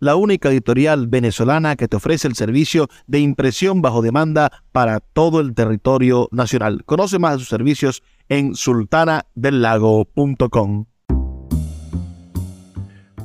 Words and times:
la 0.00 0.16
única 0.16 0.48
editorial 0.48 1.06
venezolana 1.06 1.76
que 1.76 1.86
te 1.86 1.96
ofrece 1.96 2.26
el 2.26 2.34
servicio 2.34 2.88
de 3.06 3.20
impresión 3.20 3.82
bajo 3.82 4.02
demanda 4.02 4.50
para 4.72 4.98
todo 5.00 5.40
el 5.40 5.54
territorio 5.54 6.28
nacional. 6.32 6.84
Conoce 6.86 7.18
más 7.18 7.34
de 7.34 7.40
sus 7.40 7.48
servicios 7.48 8.02
en 8.28 8.54
sultanadelago.com. 8.54 10.86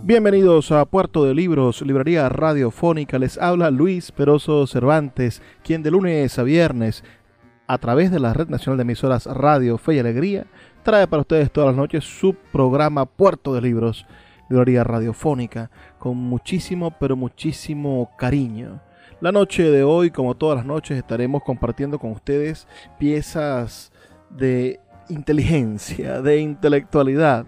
Bienvenidos 0.04 0.72
a 0.72 0.86
Puerto 0.86 1.24
de 1.24 1.34
Libros, 1.34 1.82
librería 1.82 2.28
radiofónica. 2.30 3.18
Les 3.18 3.40
habla 3.40 3.72
Luis 3.72 4.12
Peroso 4.12 4.68
Cervantes, 4.68 5.42
quien 5.64 5.82
de 5.82 5.92
lunes 5.92 6.38
a 6.38 6.44
viernes, 6.44 7.04
a 7.68 7.78
través 7.80 8.12
de 8.12 8.20
la 8.20 8.34
Red 8.34 8.50
Nacional 8.50 8.78
de 8.78 8.84
Emisoras 8.84 9.26
Radio 9.26 9.80
Fe 9.80 9.96
y 9.96 10.00
Alegría, 10.00 10.46
trae 10.84 11.08
para 11.08 11.22
ustedes 11.22 11.50
todas 11.52 11.70
las 11.70 11.78
noches 11.78 12.04
su 12.04 12.36
programa 12.52 13.08
Puerto 13.08 13.56
de 13.56 13.62
Libros 13.62 14.06
gloria 14.50 14.84
radiofónica 14.84 15.70
con 16.06 16.18
muchísimo, 16.18 16.92
pero 17.00 17.16
muchísimo 17.16 18.12
cariño. 18.16 18.80
La 19.22 19.32
noche 19.32 19.64
de 19.64 19.84
hoy, 19.84 20.12
como 20.12 20.36
todas 20.36 20.58
las 20.58 20.66
noches, 20.68 20.96
estaremos 21.00 21.42
compartiendo 21.42 21.98
con 21.98 22.12
ustedes 22.12 22.68
piezas 23.00 23.92
de 24.30 24.80
inteligencia, 25.10 26.22
de 26.22 26.38
intelectualidad, 26.38 27.48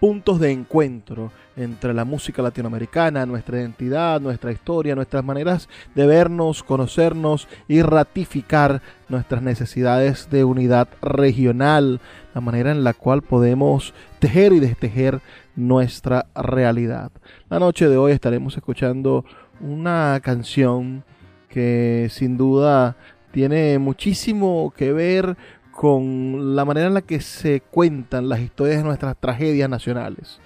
puntos 0.00 0.40
de 0.40 0.50
encuentro 0.50 1.32
entre 1.56 1.94
la 1.94 2.04
música 2.04 2.42
latinoamericana, 2.42 3.26
nuestra 3.26 3.60
identidad, 3.60 4.20
nuestra 4.20 4.52
historia, 4.52 4.94
nuestras 4.94 5.24
maneras 5.24 5.68
de 5.94 6.06
vernos, 6.06 6.62
conocernos 6.62 7.48
y 7.68 7.82
ratificar 7.82 8.82
nuestras 9.08 9.42
necesidades 9.42 10.28
de 10.30 10.44
unidad 10.44 10.88
regional, 11.00 12.00
la 12.34 12.40
manera 12.40 12.70
en 12.70 12.84
la 12.84 12.94
cual 12.94 13.22
podemos 13.22 13.94
tejer 14.18 14.52
y 14.52 14.60
destejer 14.60 15.20
nuestra 15.56 16.26
realidad. 16.34 17.10
La 17.48 17.58
noche 17.58 17.88
de 17.88 17.96
hoy 17.96 18.12
estaremos 18.12 18.56
escuchando 18.56 19.24
una 19.60 20.20
canción 20.22 21.04
que 21.48 22.08
sin 22.10 22.36
duda 22.36 22.96
tiene 23.30 23.78
muchísimo 23.78 24.72
que 24.76 24.92
ver 24.92 25.36
con 25.82 26.54
la 26.54 26.64
manera 26.64 26.86
en 26.86 26.94
la 26.94 27.02
que 27.02 27.20
se 27.20 27.60
cuentan 27.60 28.28
las 28.28 28.38
historias 28.38 28.76
de 28.78 28.84
nuestras 28.84 29.16
tragedias 29.16 29.68
nacionales. 29.68 30.38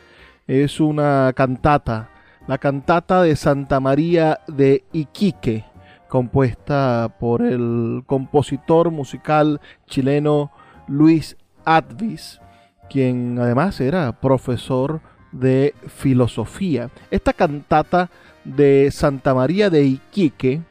Es 0.47 0.81
una 0.81 1.31
cantata, 1.37 2.09
la 2.47 2.57
cantata 2.57 3.21
de 3.21 3.37
Santa 3.37 3.79
María 3.79 4.41
de 4.49 4.85
Iquique, 4.95 5.67
compuesta 6.09 7.15
por 7.21 7.43
el 7.43 8.03
compositor 8.07 8.91
musical 8.91 9.61
chileno 9.87 10.53
Luis 10.89 11.37
Advis, 11.67 12.41
quien 12.89 13.39
además 13.39 13.79
era 13.83 14.19
profesor 14.19 15.03
de 15.33 15.75
filosofía. 15.87 16.89
Esta 17.11 17.35
cantata 17.35 18.09
de 18.43 18.89
Santa 18.91 19.35
María 19.35 19.69
de 19.69 19.85
Iquique 19.85 20.63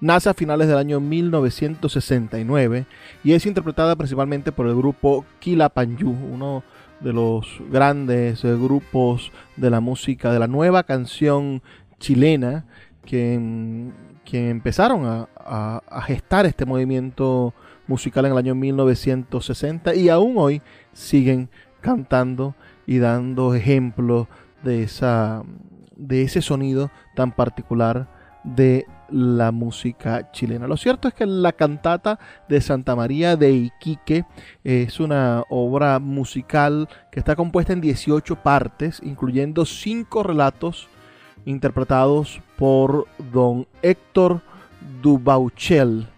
nace 0.00 0.28
a 0.28 0.34
finales 0.34 0.68
del 0.68 0.78
año 0.78 1.00
1969 1.00 2.86
y 3.24 3.32
es 3.32 3.46
interpretada 3.46 3.96
principalmente 3.96 4.52
por 4.52 4.66
el 4.66 4.76
grupo 4.76 5.24
Quilapanyú, 5.38 6.10
uno 6.10 6.62
de 7.00 7.12
los 7.12 7.46
grandes 7.70 8.42
grupos 8.42 9.32
de 9.56 9.70
la 9.70 9.80
música, 9.80 10.32
de 10.32 10.38
la 10.38 10.48
nueva 10.48 10.82
canción 10.82 11.62
chilena, 11.98 12.64
que, 13.04 13.90
que 14.24 14.50
empezaron 14.50 15.06
a, 15.06 15.28
a 15.88 16.02
gestar 16.02 16.44
este 16.46 16.66
movimiento 16.66 17.54
musical 17.86 18.26
en 18.26 18.32
el 18.32 18.38
año 18.38 18.54
1960 18.54 19.94
y 19.94 20.08
aún 20.08 20.34
hoy 20.36 20.62
siguen 20.92 21.48
cantando 21.80 22.54
y 22.86 22.98
dando 22.98 23.54
ejemplo 23.54 24.28
de, 24.62 24.88
de 25.96 26.22
ese 26.22 26.42
sonido 26.42 26.90
tan 27.14 27.32
particular 27.32 28.08
de 28.44 28.86
la 29.10 29.52
música 29.52 30.30
chilena. 30.32 30.66
Lo 30.66 30.76
cierto 30.76 31.08
es 31.08 31.14
que 31.14 31.26
la 31.26 31.52
cantata 31.52 32.18
de 32.48 32.60
Santa 32.60 32.94
María 32.96 33.36
de 33.36 33.52
Iquique 33.52 34.24
es 34.64 35.00
una 35.00 35.44
obra 35.48 35.98
musical 35.98 36.88
que 37.10 37.20
está 37.20 37.36
compuesta 37.36 37.72
en 37.72 37.80
18 37.80 38.36
partes, 38.36 39.00
incluyendo 39.02 39.64
5 39.64 40.22
relatos 40.22 40.88
interpretados 41.44 42.40
por 42.56 43.06
don 43.32 43.66
Héctor 43.82 44.42
Dubauchel, 45.02 46.08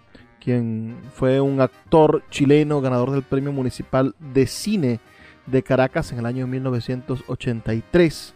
quien 0.41 0.97
fue 1.15 1.41
un 1.41 1.61
actor 1.61 2.23
chileno 2.31 2.81
ganador 2.81 3.11
del 3.13 3.23
Premio 3.23 3.53
Municipal 3.53 4.15
de 4.19 4.47
Cine 4.47 5.01
de 5.47 5.63
Caracas 5.63 6.13
en 6.13 6.19
el 6.19 6.27
año 6.27 6.47
1983. 6.47 8.35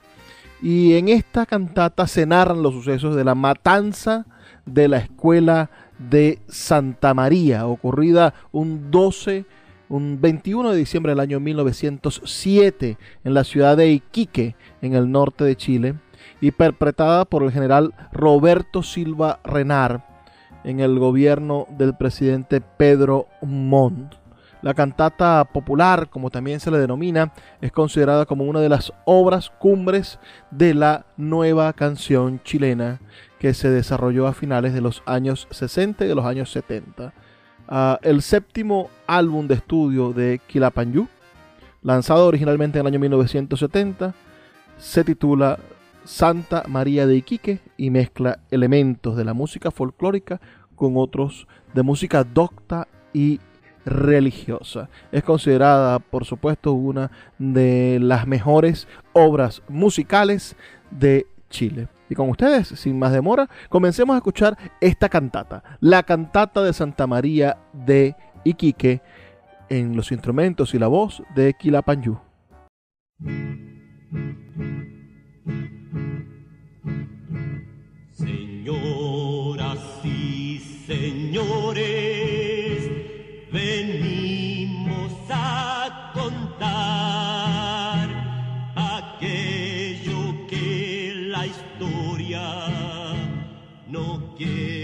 Y 0.63 0.95
en 0.95 1.09
esta 1.09 1.47
cantata 1.47 2.07
se 2.07 2.27
narran 2.27 2.63
los 2.63 2.73
sucesos 2.73 3.17
de 3.17 3.25
la 3.25 3.35
matanza 3.35 4.27
de 4.67 4.89
la 4.89 4.99
escuela 4.99 5.71
de 5.99 6.39
Santa 6.49 7.15
María, 7.15 7.67
ocurrida 7.67 8.35
un 8.53 8.91
12, 8.91 9.45
un 9.89 10.21
21 10.21 10.73
de 10.73 10.79
diciembre 10.79 11.13
del 11.13 11.21
año 11.21 11.41
1907 11.41 12.99
en 13.25 13.35
la 13.35 13.45
ciudad 13.45 13.77
de 13.77 13.91
Iquique, 13.91 14.57
en 14.83 14.95
el 14.95 15.11
norte 15.11 15.45
de 15.45 15.57
Chile, 15.57 15.95
y 16.41 16.51
perpetrada 16.51 17.25
por 17.25 17.43
el 17.43 17.53
general 17.53 17.95
Roberto 18.13 18.83
Silva 18.83 19.41
Renar 19.45 20.15
en 20.65 20.81
el 20.81 20.99
gobierno 20.99 21.67
del 21.71 21.95
presidente 21.95 22.61
Pedro 22.61 23.29
Montt. 23.43 24.15
La 24.63 24.73
cantata 24.73 25.45
popular, 25.45 26.09
como 26.09 26.31
también 26.31 26.59
se 26.59 26.71
le 26.71 26.79
denomina, 26.79 27.35
es 27.61 27.71
considerada 27.71 28.25
como 28.25 28.45
una 28.45 28.61
de 28.61 28.71
las 28.71 28.95
obras 29.05 29.51
cumbres 29.51 30.19
de 30.51 30.73
la 30.73 31.05
nueva 31.19 31.71
canción 31.75 32.41
chilena 32.43 32.99
que 33.45 33.53
se 33.53 33.69
desarrolló 33.69 34.27
a 34.27 34.33
finales 34.33 34.73
de 34.73 34.81
los 34.81 35.03
años 35.05 35.47
60 35.51 36.07
y 36.07 36.09
de 36.09 36.15
los 36.15 36.25
años 36.25 36.51
70. 36.51 37.13
Ah, 37.69 37.99
el 38.01 38.23
séptimo 38.23 38.89
álbum 39.07 39.47
de 39.47 39.57
estudio 39.57 40.15
de 40.15 40.41
Quilapanyú, 40.47 41.09
lanzado 41.83 42.27
originalmente 42.27 42.79
en 42.79 42.87
el 42.87 42.95
año 42.95 43.01
1970, 43.01 44.15
se 44.79 45.05
titula 45.05 45.59
Santa 46.07 46.65
María 46.69 47.07
de 47.07 47.17
Iquique 47.17 47.61
y 47.77 47.91
mezcla 47.91 48.39
elementos 48.51 49.15
de 49.15 49.27
la 49.27 49.35
música 49.35 49.71
folclórica 49.71 50.41
con 50.75 50.95
otros 50.97 51.47
de 51.75 51.83
música 51.83 52.25
docta 52.25 52.89
y 53.13 53.41
religiosa. 53.85 54.89
Es 55.13 55.23
considerada, 55.23 55.99
por 55.99 56.25
supuesto, 56.25 56.73
una 56.73 57.11
de 57.39 57.99
las 58.01 58.27
mejores 58.27 58.89
obras 59.13 59.61
musicales 59.69 60.57
de 60.91 61.27
Chile. 61.51 61.89
Y 62.09 62.15
con 62.15 62.29
ustedes, 62.29 62.69
sin 62.69 62.99
más 62.99 63.13
demora, 63.13 63.49
comencemos 63.69 64.15
a 64.15 64.19
escuchar 64.19 64.59
esta 64.81 65.09
cantata, 65.09 65.63
la 65.81 66.03
cantata 66.03 66.63
de 66.63 66.73
Santa 66.73 67.07
María 67.07 67.59
de 67.73 68.15
Iquique, 68.45 69.01
en 69.69 69.97
los 69.97 70.13
instrumentos 70.13 70.75
y 70.75 70.79
la 70.79 70.89
voz 70.89 71.23
de 71.35 71.55
Quilapanyú. 71.55 72.19
Señoras 78.13 79.79
y 80.05 80.59
señores, 80.87 81.89
venimos 83.53 85.13
a 85.31 86.13
contar 86.15 87.54
historia. 91.47 92.67
No 93.89 94.35
quiere 94.37 94.84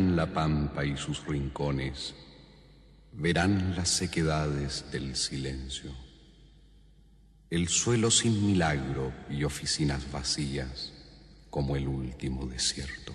La 0.00 0.26
pampa 0.26 0.84
y 0.84 0.96
sus 0.96 1.24
rincones, 1.26 2.14
verán 3.12 3.76
las 3.76 3.88
sequedades 3.90 4.90
del 4.90 5.14
silencio, 5.14 5.92
el 7.50 7.68
suelo 7.68 8.10
sin 8.10 8.44
milagro 8.44 9.12
y 9.30 9.44
oficinas 9.44 10.10
vacías 10.10 10.92
como 11.48 11.76
el 11.76 11.86
último 11.86 12.46
desierto. 12.46 13.12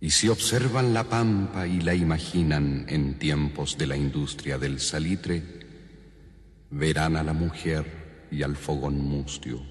Y 0.00 0.10
si 0.10 0.28
observan 0.28 0.92
la 0.92 1.04
pampa 1.04 1.66
y 1.66 1.80
la 1.80 1.94
imaginan 1.94 2.84
en 2.88 3.18
tiempos 3.18 3.78
de 3.78 3.86
la 3.86 3.96
industria 3.96 4.58
del 4.58 4.80
salitre, 4.80 5.42
verán 6.70 7.16
a 7.16 7.22
la 7.22 7.32
mujer 7.32 8.28
y 8.30 8.42
al 8.42 8.56
fogón 8.56 8.98
mustio, 9.00 9.62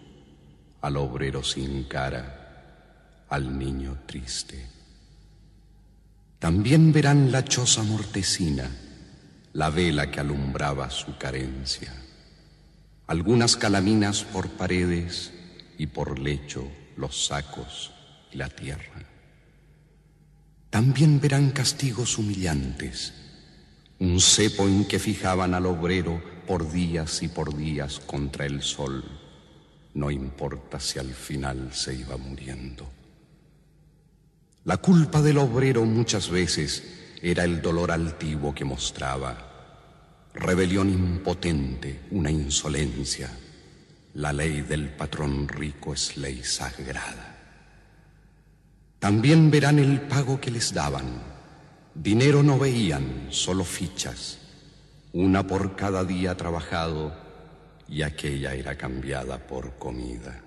al 0.81 0.97
obrero 0.97 1.43
sin 1.43 1.83
cara, 1.83 3.25
al 3.29 3.57
niño 3.57 3.99
triste. 4.07 4.78
También 6.39 6.93
verán 6.93 7.33
la 7.33 7.43
choza 7.43 7.83
mortecina, 7.83 8.71
la 9.51 9.69
vela 9.69 10.09
que 10.09 10.21
alumbraba 10.21 10.89
su 10.89 11.17
carencia, 11.17 11.93
algunas 13.07 13.57
calaminas 13.57 14.23
por 14.23 14.49
paredes 14.51 15.33
y 15.77 15.87
por 15.87 16.17
lecho 16.17 16.65
los 16.95 17.25
sacos 17.25 17.91
y 18.31 18.37
la 18.37 18.47
tierra. 18.47 19.03
También 20.69 21.19
verán 21.19 21.51
castigos 21.51 22.17
humillantes, 22.17 23.13
un 23.99 24.21
cepo 24.21 24.65
en 24.65 24.85
que 24.85 24.97
fijaban 24.97 25.53
al 25.53 25.65
obrero 25.65 26.23
por 26.47 26.71
días 26.71 27.21
y 27.21 27.27
por 27.27 27.53
días 27.57 27.99
contra 27.99 28.45
el 28.45 28.61
sol, 28.61 29.03
no 29.93 30.09
importa 30.09 30.79
si 30.79 30.99
al 30.99 31.13
final 31.13 31.73
se 31.73 31.95
iba 31.95 32.15
muriendo. 32.15 32.98
La 34.69 34.77
culpa 34.77 35.19
del 35.23 35.39
obrero 35.39 35.83
muchas 35.83 36.29
veces 36.29 36.83
era 37.23 37.43
el 37.43 37.59
dolor 37.59 37.89
altivo 37.89 38.53
que 38.53 38.65
mostraba, 38.65 39.35
rebelión 40.35 40.91
impotente, 40.91 42.01
una 42.11 42.29
insolencia. 42.29 43.31
La 44.13 44.31
ley 44.31 44.61
del 44.61 44.89
patrón 44.89 45.47
rico 45.47 45.95
es 45.95 46.17
ley 46.17 46.43
sagrada. 46.43 47.35
También 48.99 49.49
verán 49.49 49.79
el 49.79 50.01
pago 50.01 50.39
que 50.39 50.51
les 50.51 50.71
daban. 50.71 51.19
Dinero 51.95 52.43
no 52.43 52.59
veían, 52.59 53.29
solo 53.31 53.63
fichas, 53.63 54.37
una 55.13 55.47
por 55.47 55.75
cada 55.75 56.03
día 56.03 56.37
trabajado 56.37 57.11
y 57.87 58.03
aquella 58.03 58.53
era 58.53 58.77
cambiada 58.77 59.47
por 59.47 59.79
comida. 59.79 60.43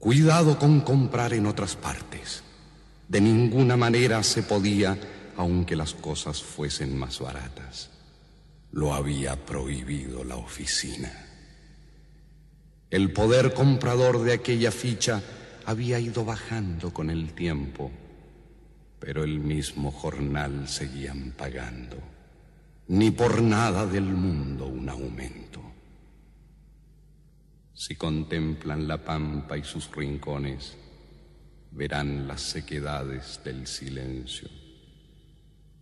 Cuidado 0.00 0.58
con 0.58 0.80
comprar 0.80 1.34
en 1.34 1.46
otras 1.46 1.76
partes. 1.76 2.42
De 3.10 3.20
ninguna 3.20 3.76
manera 3.76 4.22
se 4.22 4.44
podía, 4.44 4.96
aunque 5.36 5.74
las 5.74 5.94
cosas 5.94 6.40
fuesen 6.40 6.96
más 6.96 7.18
baratas. 7.18 7.90
Lo 8.70 8.94
había 8.94 9.34
prohibido 9.44 10.22
la 10.22 10.36
oficina. 10.36 11.10
El 12.88 13.12
poder 13.12 13.52
comprador 13.52 14.22
de 14.22 14.34
aquella 14.34 14.70
ficha 14.70 15.24
había 15.66 15.98
ido 15.98 16.24
bajando 16.24 16.94
con 16.94 17.10
el 17.10 17.32
tiempo, 17.32 17.90
pero 19.00 19.24
el 19.24 19.40
mismo 19.40 19.90
jornal 19.90 20.68
seguían 20.68 21.32
pagando. 21.36 21.96
Ni 22.86 23.10
por 23.10 23.42
nada 23.42 23.86
del 23.86 24.04
mundo 24.04 24.66
un 24.68 24.88
aumento. 24.88 25.60
Si 27.74 27.96
contemplan 27.96 28.86
la 28.86 29.04
pampa 29.04 29.58
y 29.58 29.64
sus 29.64 29.90
rincones, 29.90 30.76
verán 31.72 32.26
las 32.26 32.40
sequedades 32.40 33.40
del 33.44 33.66
silencio. 33.66 34.48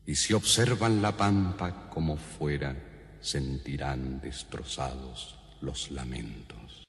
Y 0.07 0.15
si 0.15 0.33
observan 0.35 1.03
la 1.03 1.17
pampa 1.17 1.91
como 1.91 2.17
fuera, 2.17 2.75
sentirán 3.21 4.21
destrozados 4.21 5.39
los 5.61 5.91
lamentos. 5.91 6.85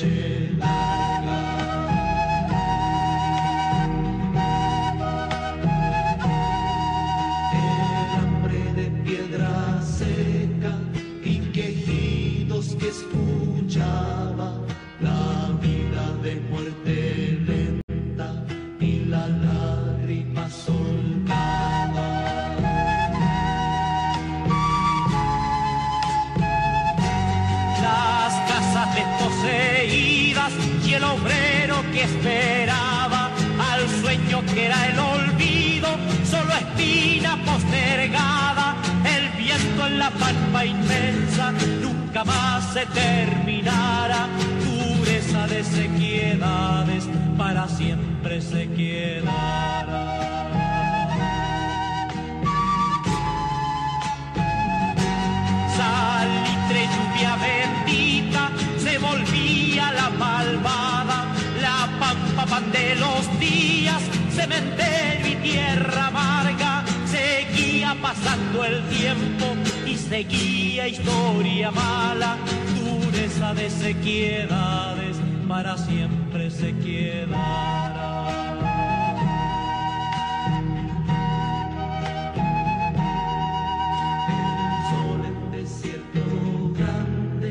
Jesus. 0.00 0.39
jamás 42.20 42.64
se 42.74 42.84
terminara 42.86 44.28
Dureza 44.64 45.46
de 45.46 45.64
sequiedades 45.64 47.04
para 47.38 47.66
siempre 47.66 48.42
se 48.42 48.68
quedará. 48.76 50.02
Salitre 55.76 56.82
lluvia 56.94 57.36
bendita, 57.48 58.50
se 58.84 58.98
volvía 58.98 59.92
la 59.92 60.10
malvada, 60.10 61.18
la 61.62 61.88
pampa 62.00 62.44
pan 62.44 62.70
de 62.70 62.96
los 62.96 63.22
días, 63.40 64.02
cementerio 64.34 65.26
y 65.26 65.36
tierra 65.36 66.08
amarga, 66.08 66.84
seguía 67.06 67.96
pasando 68.02 68.64
el 68.64 68.82
tiempo 68.88 69.46
seguía 70.10 70.88
historia 70.88 71.70
mala, 71.70 72.36
dureza 72.80 73.54
de 73.54 73.70
sequiedades, 73.70 75.16
para 75.46 75.78
siempre 75.78 76.50
se 76.50 76.76
quedará. 76.78 78.26
El 84.34 84.74
sol 84.90 85.20
en 85.30 85.52
desierto 85.52 86.24
grande 86.80 87.50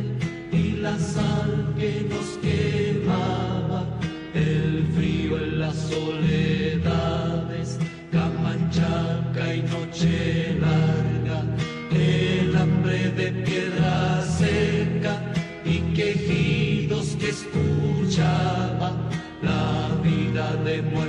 y 0.52 0.72
la 0.82 1.00
sal 1.00 1.74
que 1.80 2.06
nos 2.10 2.28
quemaba, 2.44 3.86
el 4.34 4.86
frío 4.98 5.38
en 5.38 5.60
la 5.62 5.74
soledad. 5.74 6.49
they 20.66 20.82
went. 20.82 21.09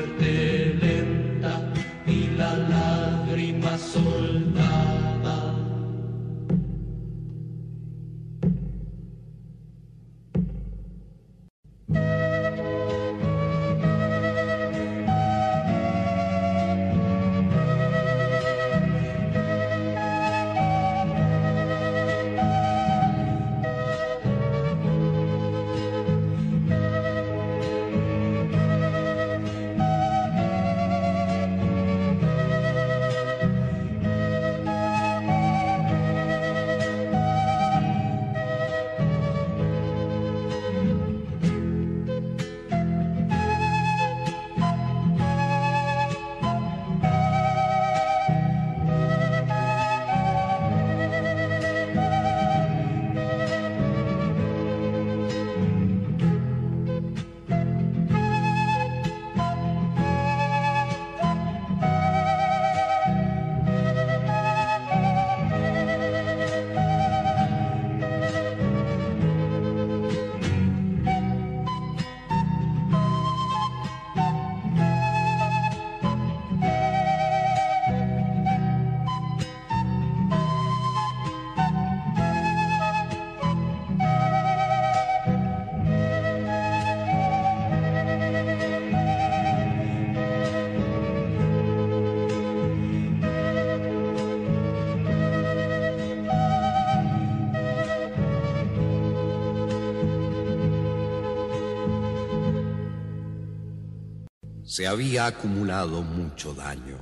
Se 104.80 104.86
había 104.86 105.26
acumulado 105.26 106.00
mucho 106.00 106.54
daño, 106.54 106.96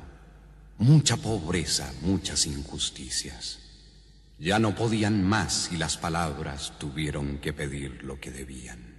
mucha 0.78 1.16
pobreza, 1.16 1.92
muchas 2.02 2.44
injusticias. 2.46 3.60
Ya 4.36 4.58
no 4.58 4.74
podían 4.74 5.22
más 5.22 5.70
y 5.70 5.76
las 5.76 5.96
palabras 5.96 6.72
tuvieron 6.80 7.38
que 7.38 7.52
pedir 7.52 8.02
lo 8.02 8.18
que 8.18 8.32
debían. 8.32 8.96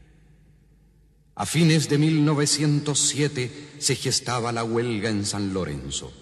A 1.35 1.45
fines 1.45 1.89
de 1.89 1.97
1907 1.97 3.71
se 3.79 3.95
gestaba 3.95 4.53
la 4.53 4.63
huelga 4.63 5.09
en 5.09 5.25
San 5.25 5.53
Lorenzo 5.53 6.13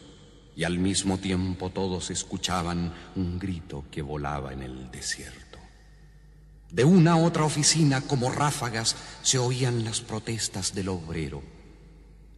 y 0.55 0.63
al 0.63 0.79
mismo 0.79 1.19
tiempo 1.19 1.69
todos 1.69 2.09
escuchaban 2.09 2.91
un 3.15 3.37
grito 3.37 3.85
que 3.91 4.01
volaba 4.01 4.51
en 4.51 4.63
el 4.63 4.89
desierto. 4.89 5.59
De 6.71 6.85
una 6.85 7.11
a 7.11 7.17
otra 7.17 7.43
oficina 7.43 8.01
como 8.01 8.31
ráfagas 8.31 8.95
se 9.21 9.37
oían 9.37 9.85
las 9.85 10.01
protestas 10.01 10.73
del 10.73 10.89
obrero. 10.89 11.56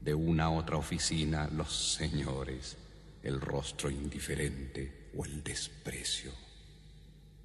De 0.09 0.15
una 0.15 0.49
otra 0.49 0.75
oficina 0.75 1.47
los 1.55 1.93
señores, 1.93 2.77
el 3.21 3.39
rostro 3.39 3.91
indiferente 3.91 5.11
o 5.15 5.23
el 5.23 5.43
desprecio. 5.43 6.31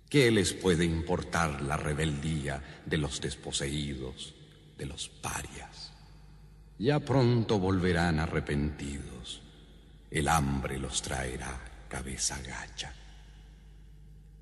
¿Qué 0.09 0.31
les 0.31 0.55
puede 0.55 0.87
importar 0.87 1.61
la 1.61 1.77
rebeldía 1.77 2.81
de 2.87 2.97
los 2.97 3.21
desposeídos, 3.21 4.35
de 4.79 4.87
los 4.87 5.11
parias? 5.11 5.93
Ya 6.79 7.01
pronto 7.01 7.59
volverán 7.59 8.19
arrepentidos. 8.19 9.43
El 10.11 10.27
hambre 10.29 10.79
los 10.79 11.03
traerá 11.03 11.61
cabeza 11.91 12.41
gacha. 12.41 12.95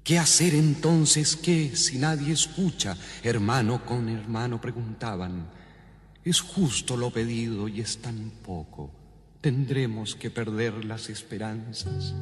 ¿Qué 0.05 0.17
hacer 0.17 0.55
entonces? 0.55 1.35
¿Qué 1.35 1.75
si 1.75 1.99
nadie 1.99 2.35
escucha? 2.35 2.97
Hermano 3.25 3.85
con 3.85 4.09
hermano 4.09 4.61
preguntaban. 4.61 5.62
Es 6.25 6.41
justo 6.41 6.97
lo 6.97 7.11
pedido 7.11 7.69
y 7.69 7.81
es 7.81 7.99
tan 7.99 8.31
poco. 8.45 8.91
¿Tendremos 9.41 10.15
que 10.15 10.31
perder 10.31 10.85
las 10.85 11.11
esperanzas? 11.11 12.15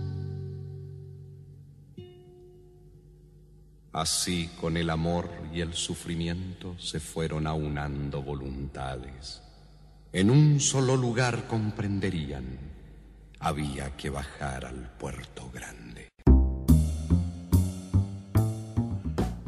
Así 3.92 4.48
con 4.60 4.76
el 4.76 4.88
amor 4.88 5.28
y 5.52 5.60
el 5.60 5.74
sufrimiento 5.74 6.78
se 6.78 7.00
fueron 7.00 7.46
aunando 7.46 8.22
voluntades. 8.22 9.42
En 10.12 10.30
un 10.30 10.60
solo 10.60 10.96
lugar 10.96 11.46
comprenderían, 11.46 12.58
había 13.40 13.96
que 13.96 14.10
bajar 14.10 14.64
al 14.64 14.90
puerto 14.96 15.50
grande. 15.52 15.89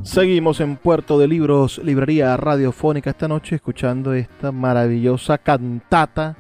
Seguimos 0.03 0.61
en 0.61 0.77
Puerto 0.77 1.19
de 1.19 1.29
Libros, 1.29 1.79
librería 1.79 2.37
radiofónica 2.37 3.11
esta 3.11 3.29
noche, 3.29 3.57
escuchando 3.57 4.13
esta 4.13 4.51
maravillosa 4.51 5.39
cantata 5.39 6.37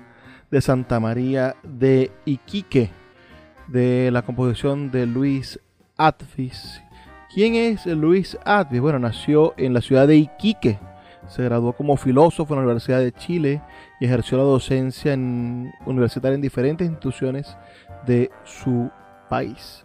de 0.50 0.60
Santa 0.60 0.98
María 0.98 1.54
de 1.62 2.10
Iquique, 2.24 2.90
de 3.68 4.10
la 4.10 4.22
composición 4.22 4.90
de 4.90 5.06
Luis 5.06 5.60
Atvis 5.96 6.82
¿Quién 7.34 7.54
es 7.54 7.86
Luis 7.86 8.36
Advis? 8.44 8.82
Bueno, 8.82 8.98
nació 8.98 9.54
en 9.56 9.72
la 9.72 9.80
ciudad 9.80 10.06
de 10.06 10.16
Iquique. 10.16 10.78
Se 11.28 11.42
graduó 11.42 11.72
como 11.72 11.96
filósofo 11.96 12.52
en 12.52 12.58
la 12.58 12.64
Universidad 12.64 12.98
de 12.98 13.12
Chile 13.12 13.62
y 14.00 14.04
ejerció 14.04 14.36
la 14.36 14.44
docencia 14.44 15.14
en, 15.14 15.72
universitaria 15.86 16.34
en 16.34 16.42
diferentes 16.42 16.86
instituciones 16.86 17.56
de 18.06 18.30
su 18.44 18.90
país. 19.30 19.84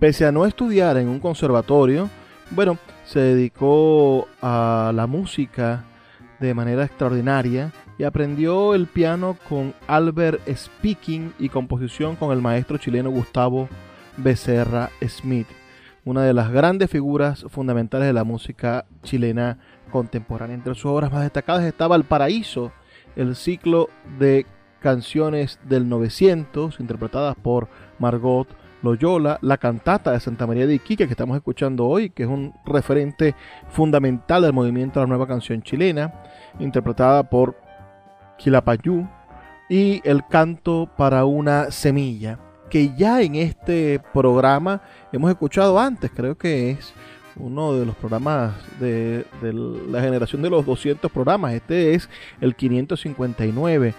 Pese 0.00 0.24
a 0.24 0.32
no 0.32 0.46
estudiar 0.46 0.96
en 0.96 1.08
un 1.08 1.18
conservatorio, 1.20 2.08
bueno, 2.52 2.78
se 3.08 3.20
dedicó 3.20 4.28
a 4.40 4.92
la 4.94 5.06
música 5.06 5.84
de 6.40 6.54
manera 6.54 6.84
extraordinaria 6.84 7.72
y 7.98 8.04
aprendió 8.04 8.74
el 8.74 8.86
piano 8.86 9.36
con 9.48 9.74
Albert 9.86 10.40
Speaking 10.48 11.32
y 11.38 11.48
composición 11.48 12.16
con 12.16 12.32
el 12.32 12.40
maestro 12.40 12.78
chileno 12.78 13.10
Gustavo 13.10 13.68
Becerra 14.16 14.90
Smith 15.06 15.48
una 16.08 16.22
de 16.22 16.32
las 16.32 16.50
grandes 16.50 16.90
figuras 16.90 17.44
fundamentales 17.50 18.06
de 18.06 18.14
la 18.14 18.24
música 18.24 18.86
chilena 19.02 19.58
contemporánea. 19.90 20.54
Entre 20.54 20.74
sus 20.74 20.86
obras 20.86 21.12
más 21.12 21.22
destacadas 21.22 21.64
estaba 21.64 21.96
El 21.96 22.04
Paraíso, 22.04 22.72
el 23.14 23.36
ciclo 23.36 23.90
de 24.18 24.46
canciones 24.80 25.60
del 25.68 25.86
900, 25.86 26.80
interpretadas 26.80 27.36
por 27.36 27.68
Margot 27.98 28.48
Loyola, 28.82 29.38
la 29.42 29.58
cantata 29.58 30.12
de 30.12 30.20
Santa 30.20 30.46
María 30.46 30.66
de 30.66 30.74
Iquique 30.74 31.06
que 31.06 31.12
estamos 31.12 31.36
escuchando 31.36 31.86
hoy, 31.86 32.10
que 32.10 32.24
es 32.24 32.28
un 32.28 32.54
referente 32.64 33.34
fundamental 33.68 34.42
del 34.42 34.52
movimiento 34.52 35.00
de 35.00 35.06
la 35.06 35.08
nueva 35.08 35.26
canción 35.26 35.62
chilena, 35.62 36.12
interpretada 36.58 37.22
por 37.28 37.56
Quilapayú, 38.38 39.06
y 39.68 40.00
el 40.04 40.26
canto 40.26 40.88
para 40.96 41.24
una 41.24 41.70
semilla 41.70 42.38
que 42.70 42.94
ya 42.96 43.22
en 43.22 43.34
este 43.34 44.00
programa 44.12 44.82
hemos 45.12 45.30
escuchado 45.30 45.78
antes, 45.78 46.10
creo 46.14 46.36
que 46.36 46.70
es 46.70 46.92
uno 47.36 47.74
de 47.74 47.86
los 47.86 47.94
programas 47.96 48.54
de, 48.80 49.24
la 49.90 50.00
generación 50.00 50.42
de 50.42 50.50
los 50.50 50.66
200 50.66 51.10
programas, 51.10 51.54
este 51.54 51.94
es 51.94 52.08
el 52.40 52.54
559. 52.54 53.94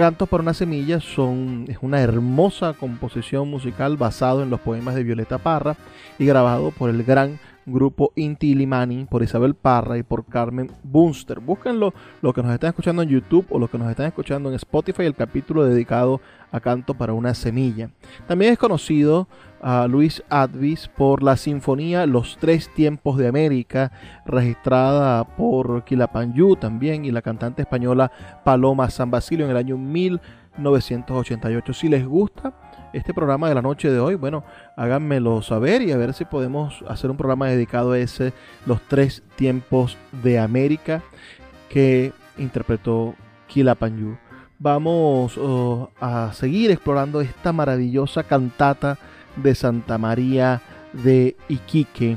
Cantos 0.00 0.28
para 0.28 0.42
una 0.42 0.52
semilla 0.52 1.00
son, 1.00 1.64
es 1.68 1.78
una 1.80 2.02
hermosa 2.02 2.74
composición 2.74 3.48
musical 3.48 3.96
basado 3.96 4.42
en 4.42 4.50
los 4.50 4.60
poemas 4.60 4.94
de 4.94 5.02
Violeta 5.02 5.38
Parra 5.38 5.74
y 6.18 6.26
grabado 6.26 6.70
por 6.70 6.90
el 6.90 7.02
gran 7.02 7.38
grupo 7.64 8.12
Inti 8.14 8.54
Limani, 8.54 9.06
por 9.06 9.22
Isabel 9.22 9.54
Parra 9.54 9.96
y 9.96 10.02
por 10.02 10.26
Carmen 10.26 10.70
Bunster. 10.82 11.40
Búsquenlo, 11.40 11.94
lo 12.20 12.34
que 12.34 12.42
nos 12.42 12.52
están 12.52 12.68
escuchando 12.68 13.00
en 13.00 13.08
YouTube 13.08 13.46
o 13.48 13.58
lo 13.58 13.68
que 13.68 13.78
nos 13.78 13.88
están 13.88 14.06
escuchando 14.06 14.50
en 14.50 14.56
Spotify, 14.56 15.04
el 15.04 15.14
capítulo 15.14 15.64
dedicado 15.64 16.20
a 16.52 16.60
Canto 16.60 16.92
para 16.92 17.14
una 17.14 17.32
Semilla. 17.32 17.88
También 18.28 18.52
es 18.52 18.58
conocido 18.58 19.28
a 19.60 19.86
Luis 19.86 20.22
Advis 20.28 20.88
por 20.88 21.22
la 21.22 21.36
sinfonía 21.36 22.06
Los 22.06 22.36
Tres 22.38 22.68
Tiempos 22.74 23.16
de 23.16 23.28
América, 23.28 23.92
registrada 24.24 25.24
por 25.24 25.84
Quilapanyú 25.84 26.56
también 26.56 27.04
y 27.04 27.10
la 27.10 27.22
cantante 27.22 27.62
española 27.62 28.10
Paloma 28.44 28.90
San 28.90 29.10
Basilio 29.10 29.44
en 29.44 29.50
el 29.50 29.56
año 29.56 29.76
1988. 29.76 31.72
Si 31.72 31.88
les 31.88 32.06
gusta, 32.06 32.54
este 32.92 33.12
programa 33.12 33.48
de 33.48 33.54
la 33.54 33.62
noche 33.62 33.90
de 33.90 33.98
hoy, 33.98 34.14
bueno, 34.14 34.44
háganmelo 34.76 35.42
saber 35.42 35.82
y 35.82 35.92
a 35.92 35.96
ver 35.96 36.14
si 36.14 36.24
podemos 36.24 36.84
hacer 36.88 37.10
un 37.10 37.16
programa 37.16 37.48
dedicado 37.48 37.92
a 37.92 37.98
ese, 37.98 38.32
los 38.64 38.80
tres 38.82 39.22
tiempos 39.36 39.98
de 40.22 40.38
América 40.38 41.02
que 41.68 42.12
interpretó 42.38 43.14
Kila 43.48 43.76
Vamos 44.58 45.36
oh, 45.36 45.90
a 46.00 46.32
seguir 46.32 46.70
explorando 46.70 47.20
esta 47.20 47.52
maravillosa 47.52 48.22
cantata 48.22 48.96
de 49.36 49.54
Santa 49.54 49.98
María 49.98 50.62
de 50.92 51.36
Iquique, 51.48 52.16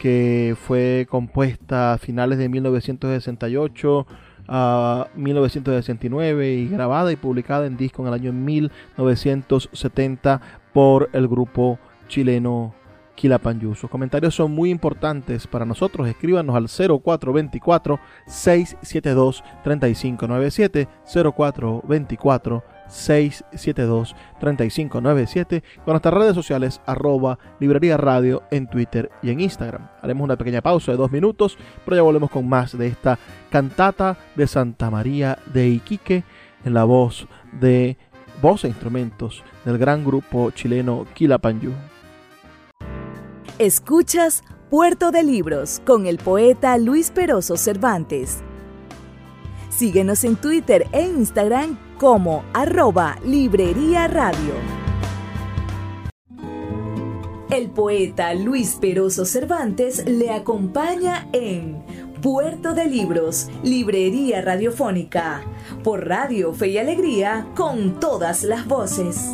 que 0.00 0.56
fue 0.60 1.06
compuesta 1.10 1.94
a 1.94 1.98
finales 1.98 2.38
de 2.38 2.48
1968 2.48 4.06
a 4.48 5.08
1969 5.14 6.54
y 6.54 6.68
grabada 6.68 7.12
y 7.12 7.16
publicada 7.16 7.66
en 7.66 7.76
disco 7.76 8.02
en 8.02 8.08
el 8.08 8.14
año 8.14 8.32
1970 8.32 10.40
por 10.72 11.10
el 11.12 11.28
grupo 11.28 11.78
chileno 12.08 12.74
Quilapanyú. 13.14 13.74
Sus 13.74 13.90
comentarios 13.90 14.34
son 14.34 14.52
muy 14.52 14.70
importantes 14.70 15.46
para 15.46 15.64
nosotros. 15.64 16.08
Escríbanos 16.08 16.56
al 16.56 16.68
0424 16.68 18.00
672 18.26 19.44
3597 19.62 20.88
0424 21.04 22.79
672-3597 22.90 25.62
con 25.84 25.92
nuestras 25.92 26.14
redes 26.14 26.34
sociales 26.34 26.80
arroba 26.86 27.38
librería 27.58 27.96
radio 27.96 28.42
en 28.50 28.68
Twitter 28.68 29.10
y 29.22 29.30
en 29.30 29.40
Instagram. 29.40 29.88
Haremos 30.02 30.24
una 30.24 30.36
pequeña 30.36 30.60
pausa 30.60 30.92
de 30.92 30.98
dos 30.98 31.10
minutos, 31.10 31.56
pero 31.84 31.96
ya 31.96 32.02
volvemos 32.02 32.30
con 32.30 32.46
más 32.48 32.76
de 32.76 32.88
esta 32.88 33.18
cantata 33.50 34.18
de 34.34 34.46
Santa 34.46 34.90
María 34.90 35.38
de 35.52 35.68
Iquique 35.68 36.24
en 36.64 36.74
la 36.74 36.84
voz 36.84 37.26
de 37.60 37.96
voz 38.42 38.64
e 38.64 38.68
instrumentos 38.68 39.42
del 39.64 39.78
gran 39.78 40.04
grupo 40.04 40.50
chileno 40.50 41.06
Quilapanyú. 41.14 41.72
Escuchas 43.58 44.42
Puerto 44.70 45.10
de 45.10 45.22
Libros 45.22 45.82
con 45.84 46.06
el 46.06 46.18
poeta 46.18 46.78
Luis 46.78 47.10
Peroso 47.10 47.56
Cervantes. 47.56 48.38
Síguenos 49.68 50.24
en 50.24 50.36
Twitter 50.36 50.86
e 50.92 51.02
Instagram 51.02 51.76
como 52.00 52.44
arroba 52.54 53.18
Librería 53.26 54.08
Radio. 54.08 54.54
El 57.50 57.68
poeta 57.68 58.32
Luis 58.32 58.78
Peroso 58.80 59.26
Cervantes 59.26 60.06
le 60.06 60.30
acompaña 60.30 61.28
en 61.34 61.84
Puerto 62.22 62.72
de 62.72 62.86
Libros, 62.86 63.50
Librería 63.62 64.40
Radiofónica, 64.40 65.42
por 65.84 66.08
Radio 66.08 66.54
Fe 66.54 66.68
y 66.68 66.78
Alegría, 66.78 67.46
con 67.54 68.00
todas 68.00 68.44
las 68.44 68.66
voces. 68.66 69.32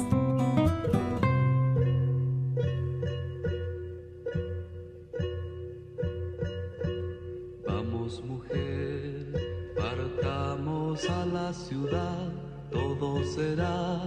Vamos 7.64 8.24
mujer, 8.24 9.33
partamos 9.76 11.09
a 11.09 11.26
la 11.26 11.52
ciudad 11.52 12.25
todo 12.70 13.24
será 13.24 14.00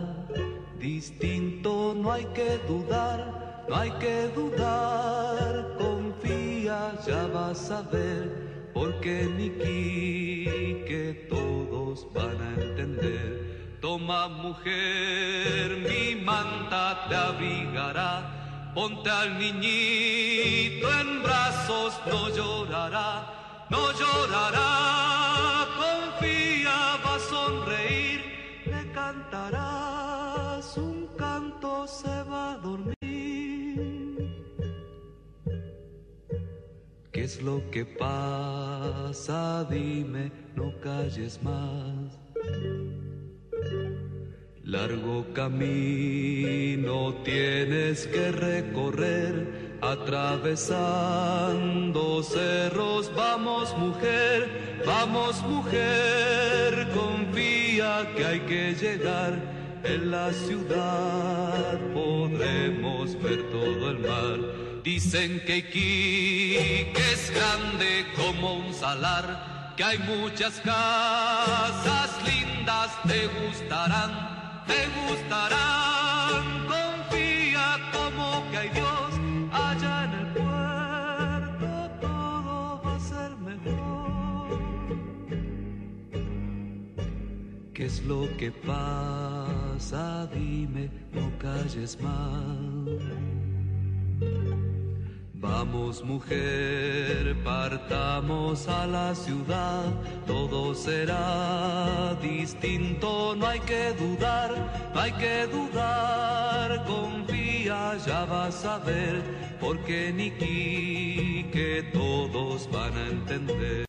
distinto, 0.80 1.94
no 1.96 2.12
hay 2.12 2.26
que 2.34 2.58
dudar, 2.68 3.66
no 3.68 3.76
hay 3.76 3.92
que 3.92 4.28
dudar, 4.30 5.76
confía, 5.78 6.94
ya 7.06 7.28
vas 7.28 7.70
a 7.72 7.82
ver, 7.84 8.72
porque 8.74 9.26
Niki 9.38 10.84
que 10.88 11.28
todos 11.30 12.08
van 12.14 12.42
a 12.42 12.54
entender. 12.62 13.78
Toma 13.82 14.28
mujer, 14.28 15.86
mi 15.88 16.16
manta 16.22 17.06
te 17.08 17.16
abrigará, 17.16 18.72
ponte 18.74 19.10
al 19.10 19.38
niñito 19.38 20.88
en 21.00 21.24
brazos, 21.24 21.94
no 22.08 22.30
llorará, 22.30 23.68
no 23.70 23.92
llorará, 23.94 25.68
confía, 25.78 26.98
va 27.06 27.16
a 27.16 27.20
sonreír, 27.20 27.99
es 37.30 37.42
lo 37.44 37.62
que 37.70 37.86
pasa? 37.86 39.64
Dime, 39.70 40.32
no 40.56 40.74
calles 40.82 41.40
más. 41.44 42.18
Largo 44.64 45.28
camino 45.34 47.14
tienes 47.24 48.08
que 48.08 48.32
recorrer, 48.32 49.78
atravesando 49.82 52.24
cerros. 52.24 53.12
Vamos 53.16 53.78
mujer, 53.78 54.82
vamos 54.88 55.44
mujer, 55.44 56.88
confía 56.96 58.12
que 58.16 58.26
hay 58.26 58.40
que 58.40 58.74
llegar. 58.74 59.40
En 59.84 60.10
la 60.10 60.34
ciudad 60.34 61.78
podremos 61.94 63.22
ver 63.22 63.44
todo 63.52 63.92
el 63.92 64.00
mar. 64.00 64.69
Dicen 64.92 65.40
que 65.46 65.58
Iquique 65.58 67.12
es 67.14 67.30
grande 67.30 68.08
como 68.16 68.56
un 68.56 68.74
salar, 68.74 69.76
que 69.78 69.84
hay 69.84 70.00
muchas 70.00 70.60
casas 70.62 72.10
lindas, 72.26 72.90
te 73.08 73.28
gustarán 73.28 74.40
te 74.70 74.82
gustarán. 74.98 76.44
Confía 76.74 77.68
como 77.92 78.50
que 78.50 78.58
hay 78.58 78.70
Dios 78.70 79.12
allá 79.52 79.96
en 80.06 80.14
el 80.22 80.28
puerto, 80.40 81.70
todo 82.02 82.82
va 82.84 82.96
a 82.96 83.00
ser 83.00 83.32
mejor. 83.50 84.60
¿Qué 87.74 87.86
es 87.86 88.04
lo 88.04 88.22
que 88.38 88.52
pasa? 88.52 90.28
Dime, 90.34 90.90
no 91.14 91.32
calles 91.38 92.00
más. 92.02 93.30
Vamos 95.42 96.04
mujer, 96.04 97.34
partamos 97.46 98.68
a 98.68 98.86
la 98.86 99.16
ciudad, 99.16 99.86
todo 100.28 100.76
será 100.76 102.14
distinto, 102.22 103.36
no 103.38 103.48
hay 103.48 103.62
que 103.62 103.94
dudar, 103.94 104.52
no 104.94 105.00
hay 105.00 105.14
que 105.14 105.48
dudar, 105.48 106.84
confía, 106.84 107.96
ya 108.06 108.26
vas 108.26 108.66
a 108.66 108.80
ver, 108.80 109.24
porque 109.62 110.12
Niki 110.12 111.46
que 111.54 111.90
todos 111.94 112.70
van 112.70 112.98
a 112.98 113.08
entender. 113.08 113.89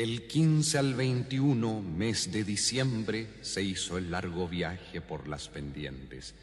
Del 0.00 0.26
15 0.26 0.78
al 0.78 0.94
21, 0.94 1.82
mes 1.82 2.32
de 2.32 2.42
diciembre, 2.42 3.34
se 3.42 3.62
hizo 3.62 3.98
el 3.98 4.10
largo 4.10 4.48
viaje 4.48 5.02
por 5.02 5.28
las 5.28 5.50
pendientes. 5.50 6.34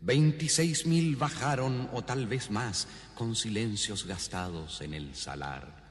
Veintiséis 0.00 0.86
mil 0.86 1.16
bajaron, 1.16 1.90
o 1.92 2.04
tal 2.04 2.28
vez 2.28 2.52
más, 2.52 2.86
con 3.16 3.34
silencios 3.34 4.06
gastados 4.06 4.80
en 4.80 4.94
el 4.94 5.16
salar. 5.16 5.90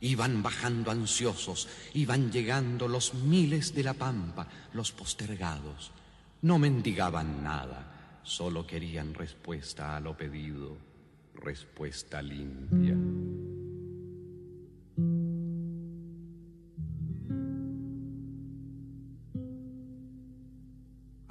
Iban 0.00 0.42
bajando 0.42 0.90
ansiosos, 0.90 1.68
iban 1.92 2.32
llegando 2.32 2.88
los 2.88 3.12
miles 3.12 3.74
de 3.74 3.82
la 3.82 3.92
pampa, 3.92 4.48
los 4.72 4.90
postergados. 4.90 5.92
No 6.40 6.58
mendigaban 6.58 7.44
nada, 7.44 8.20
solo 8.22 8.66
querían 8.66 9.12
respuesta 9.12 9.98
a 9.98 10.00
lo 10.00 10.16
pedido, 10.16 10.78
respuesta 11.34 12.22
limpia. 12.22 12.96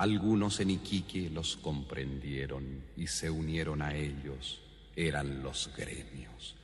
Algunos 0.04 0.60
en 0.60 0.70
Iquique 0.70 1.30
los 1.30 1.56
comprendieron 1.56 2.84
y 2.98 3.08
se 3.08 3.30
unieron 3.30 3.82
a 3.82 3.96
ellos, 3.96 4.60
eran 4.98 5.42
los 5.42 5.72
gremios. 5.78 6.58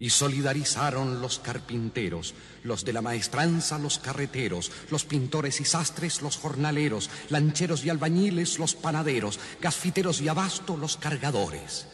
Y 0.00 0.10
solidarizaron 0.10 1.22
los 1.22 1.38
carpinteros, 1.38 2.34
los 2.64 2.84
de 2.84 2.92
la 2.92 3.00
maestranza, 3.00 3.78
los 3.78 4.00
carreteros, 4.00 4.72
los 4.90 5.04
pintores 5.04 5.60
y 5.60 5.64
sastres, 5.64 6.20
los 6.20 6.36
jornaleros, 6.36 7.10
lancheros 7.28 7.84
y 7.84 7.90
albañiles, 7.90 8.58
los 8.58 8.74
panaderos, 8.74 9.38
gasfiteros 9.60 10.20
y 10.20 10.26
abasto, 10.26 10.76
los 10.76 10.96
cargadores. 10.96 11.86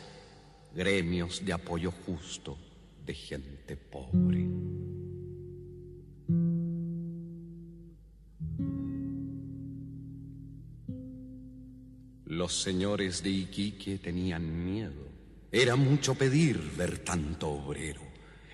Gremios 0.74 1.44
de 1.44 1.52
apoyo 1.52 1.92
justo 2.06 2.56
de 3.04 3.12
gente 3.12 3.76
pobre. 3.76 4.46
Los 12.36 12.60
señores 12.60 13.22
de 13.22 13.30
Iquique 13.30 13.96
tenían 13.96 14.62
miedo. 14.62 15.08
Era 15.50 15.74
mucho 15.74 16.16
pedir 16.16 16.60
ver 16.76 16.98
tanto 16.98 17.48
obrero. 17.48 18.02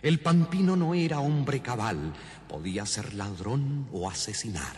El 0.03 0.21
pampino 0.21 0.77
no 0.77 0.95
era 0.95 1.19
hombre 1.19 1.63
cabal, 1.63 2.13
podía 2.49 2.87
ser 2.87 3.13
ladrón 3.15 3.89
o 3.91 4.09
asesinar. 4.09 4.77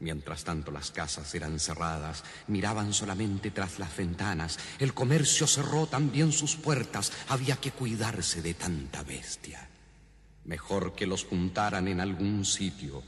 Mientras 0.00 0.42
tanto 0.42 0.72
las 0.72 0.90
casas 0.90 1.32
eran 1.36 1.60
cerradas, 1.60 2.24
miraban 2.48 2.92
solamente 2.92 3.52
tras 3.52 3.78
las 3.78 3.96
ventanas, 3.96 4.58
el 4.80 4.92
comercio 4.92 5.46
cerró 5.46 5.86
también 5.86 6.32
sus 6.32 6.56
puertas, 6.56 7.12
había 7.28 7.54
que 7.58 7.70
cuidarse 7.70 8.42
de 8.42 8.54
tanta 8.54 9.04
bestia. 9.04 9.68
Mejor 10.42 10.96
que 10.96 11.06
los 11.06 11.24
juntaran 11.24 11.86
en 11.86 12.00
algún 12.00 12.44
sitio, 12.44 13.04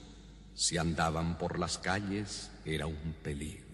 si 0.55 0.79
andaban 0.79 1.39
por 1.39 1.59
las 1.59 1.79
calles 1.79 2.53
era 2.65 2.87
un 2.87 3.17
peligro. 3.21 3.68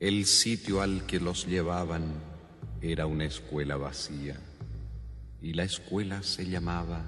El 0.00 0.26
sitio 0.26 0.82
al 0.82 1.06
que 1.06 1.20
los 1.20 1.46
llevaban 1.46 2.14
era 2.80 3.06
una 3.06 3.24
escuela 3.24 3.76
vacía 3.76 4.36
y 5.40 5.52
la 5.52 5.62
escuela 5.64 6.22
se 6.22 6.46
llamaba 6.46 7.04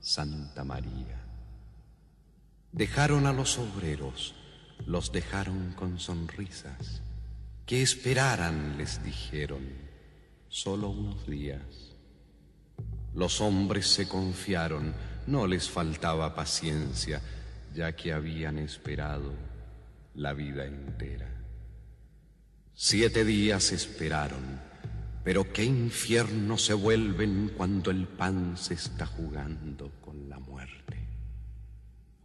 Santa 0.00 0.64
María. 0.64 1.24
Dejaron 2.72 3.26
a 3.26 3.32
los 3.32 3.58
obreros, 3.58 4.34
los 4.86 5.12
dejaron 5.12 5.72
con 5.74 6.00
sonrisas. 6.00 7.02
Que 7.64 7.82
esperaran, 7.82 8.76
les 8.76 9.04
dijeron, 9.04 9.62
solo 10.48 10.88
unos 10.88 11.26
días. 11.28 11.94
Los 13.14 13.40
hombres 13.40 13.86
se 13.86 14.08
confiaron, 14.08 14.94
no 15.26 15.46
les 15.46 15.70
faltaba 15.70 16.34
paciencia, 16.34 17.20
ya 17.72 17.94
que 17.94 18.12
habían 18.12 18.58
esperado 18.58 19.32
la 20.14 20.32
vida 20.32 20.66
entera. 20.66 21.39
Siete 22.74 23.24
días 23.24 23.72
esperaron, 23.72 24.60
pero 25.24 25.52
qué 25.52 25.64
infierno 25.64 26.56
se 26.56 26.74
vuelven 26.74 27.52
cuando 27.56 27.90
el 27.90 28.06
pan 28.06 28.56
se 28.56 28.74
está 28.74 29.06
jugando 29.06 29.92
con 30.00 30.28
la 30.28 30.38
muerte. 30.38 30.80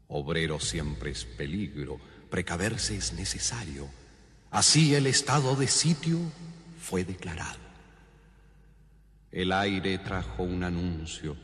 Obrero 0.07 0.59
siempre 0.59 1.11
es 1.11 1.25
peligro, 1.25 1.99
precaverse 2.29 2.95
es 2.95 3.13
necesario. 3.13 3.89
Así 4.51 4.95
el 4.95 5.07
estado 5.07 5.55
de 5.55 5.67
sitio 5.67 6.19
fue 6.79 7.03
declarado. 7.03 7.59
El 9.31 9.51
aire 9.51 9.97
trajo 9.97 10.43
un 10.43 10.63
anuncio, 10.63 11.35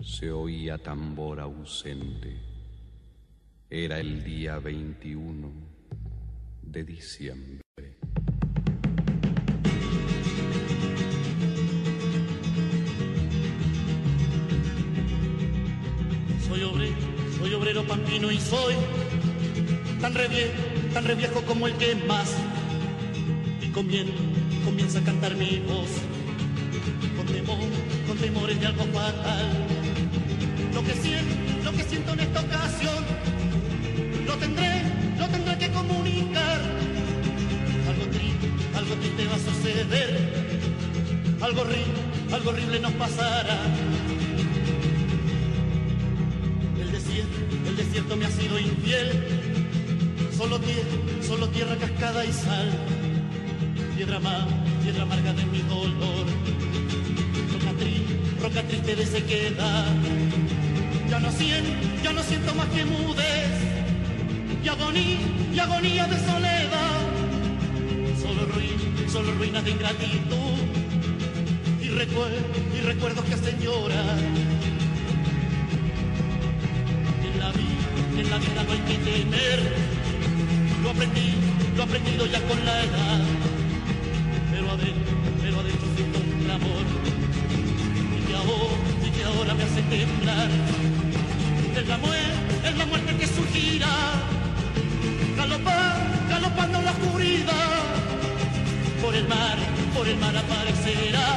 se 0.00 0.30
oía 0.30 0.78
tambor 0.78 1.40
ausente. 1.40 2.38
Era 3.68 3.98
el 3.98 4.22
día 4.22 4.60
21 4.60 5.50
de 6.62 6.84
diciembre. 6.84 7.63
Obrero 17.64 17.84
pampino 17.84 18.30
y 18.30 18.38
soy 18.38 18.74
tan 20.00 20.14
reviejo, 20.14 20.52
tan 20.92 21.04
reviejo 21.04 21.42
como 21.42 21.66
el 21.66 21.74
que 21.74 21.94
más. 22.06 22.34
Y 23.62 23.68
comiendo, 23.68 24.12
comienza 24.64 24.98
a 24.98 25.02
cantar 25.02 25.34
mi 25.34 25.60
voz, 25.60 25.88
con 27.16 27.26
temor, 27.26 27.58
con 28.06 28.18
temores 28.18 28.60
de 28.60 28.66
algo 28.66 28.84
fatal. 28.84 29.50
Lo 30.74 30.84
que 30.84 30.92
siento, 30.92 31.34
lo 31.64 31.72
que 31.72 31.82
siento 31.84 32.12
en 32.12 32.20
esta 32.20 32.40
ocasión, 32.40 33.04
lo 34.26 34.34
tendré, 34.34 34.82
lo 35.18 35.28
tendré 35.28 35.58
que 35.58 35.70
comunicar. 35.70 36.60
Algo 37.88 38.06
triste, 38.10 38.50
algo 38.76 38.94
triste 38.96 39.26
va 39.26 39.36
a 39.36 39.38
suceder, 39.38 40.18
algo 41.40 41.60
horrible, 41.62 42.32
algo 42.32 42.50
horrible 42.50 42.80
nos 42.80 42.92
pasará 42.92 43.58
Solo 51.20 51.48
tierra, 51.48 51.74
cascada 51.76 52.24
y 52.24 52.32
sal. 52.32 52.70
Piedra 53.96 54.20
más, 54.20 54.46
piedra 54.84 55.02
amarga 55.02 55.32
de 55.32 55.44
mi 55.46 55.58
dolor. 55.62 56.26
Roca, 57.52 57.76
triste, 57.76 58.20
roca 58.40 58.62
triste 58.62 58.94
de 58.94 59.04
sequedad. 59.04 59.86
Ya 61.10 61.18
no 61.18 61.32
siento, 61.32 61.70
ya 62.04 62.12
no 62.12 62.22
siento 62.22 62.54
más 62.54 62.68
que 62.68 62.84
mudez. 62.84 63.50
Y 64.62 64.68
agonía, 64.68 65.18
y 65.52 65.58
agonía 65.58 66.06
de 66.06 66.18
soledad. 66.20 67.00
Solo 68.22 68.46
ruinas, 68.46 69.12
solo 69.12 69.34
ruinas 69.34 69.64
de 69.64 69.70
ingratitud. 69.72 70.54
Y 71.82 71.86
y 71.86 72.80
recuerdos 72.80 73.24
que 73.24 73.34
hacen 73.34 73.60
llorar 73.60 74.18
en 77.24 77.40
la 77.40 77.50
vida 78.38 78.64
no 78.64 78.72
hay 78.72 78.78
que 78.80 78.98
temer. 78.98 79.93
Lo 80.84 80.90
aprendí, 80.90 81.32
lo 81.78 81.82
aprendido 81.82 82.26
ya 82.26 82.40
con 82.42 82.62
la 82.62 82.84
edad. 82.84 83.20
Pero 84.50 84.70
adentro, 84.70 85.14
pero 85.40 85.60
adentro 85.60 85.88
siento 85.96 86.18
un 86.18 86.50
amor. 86.50 86.84
Y 88.14 88.20
que 88.26 88.34
ahora, 88.36 88.76
y 89.02 89.10
que 89.10 89.24
ahora 89.24 89.54
me 89.54 89.62
hace 89.62 89.80
temblar. 89.80 90.50
Es 91.74 91.88
la 91.88 91.96
muerte, 91.96 92.68
es 92.68 92.76
la 92.76 92.84
muerte 92.84 93.16
que 93.16 93.26
surgirá. 93.26 93.96
Galopar, 95.38 95.96
galopando 96.28 96.82
la 96.82 96.90
oscuridad. 96.90 97.80
Por 99.00 99.14
el 99.14 99.26
mar, 99.26 99.56
por 99.96 100.06
el 100.06 100.18
mar 100.18 100.36
aparecerá. 100.36 101.28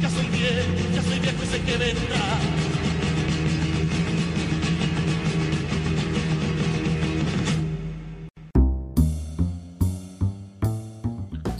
Ya 0.00 0.10
soy 0.10 0.26
viejo, 0.28 0.94
ya 0.94 1.02
soy 1.02 1.18
viejo 1.18 1.42
y 1.42 1.46
sé 1.48 1.60
que 1.62 1.76
vendrá 1.76 2.71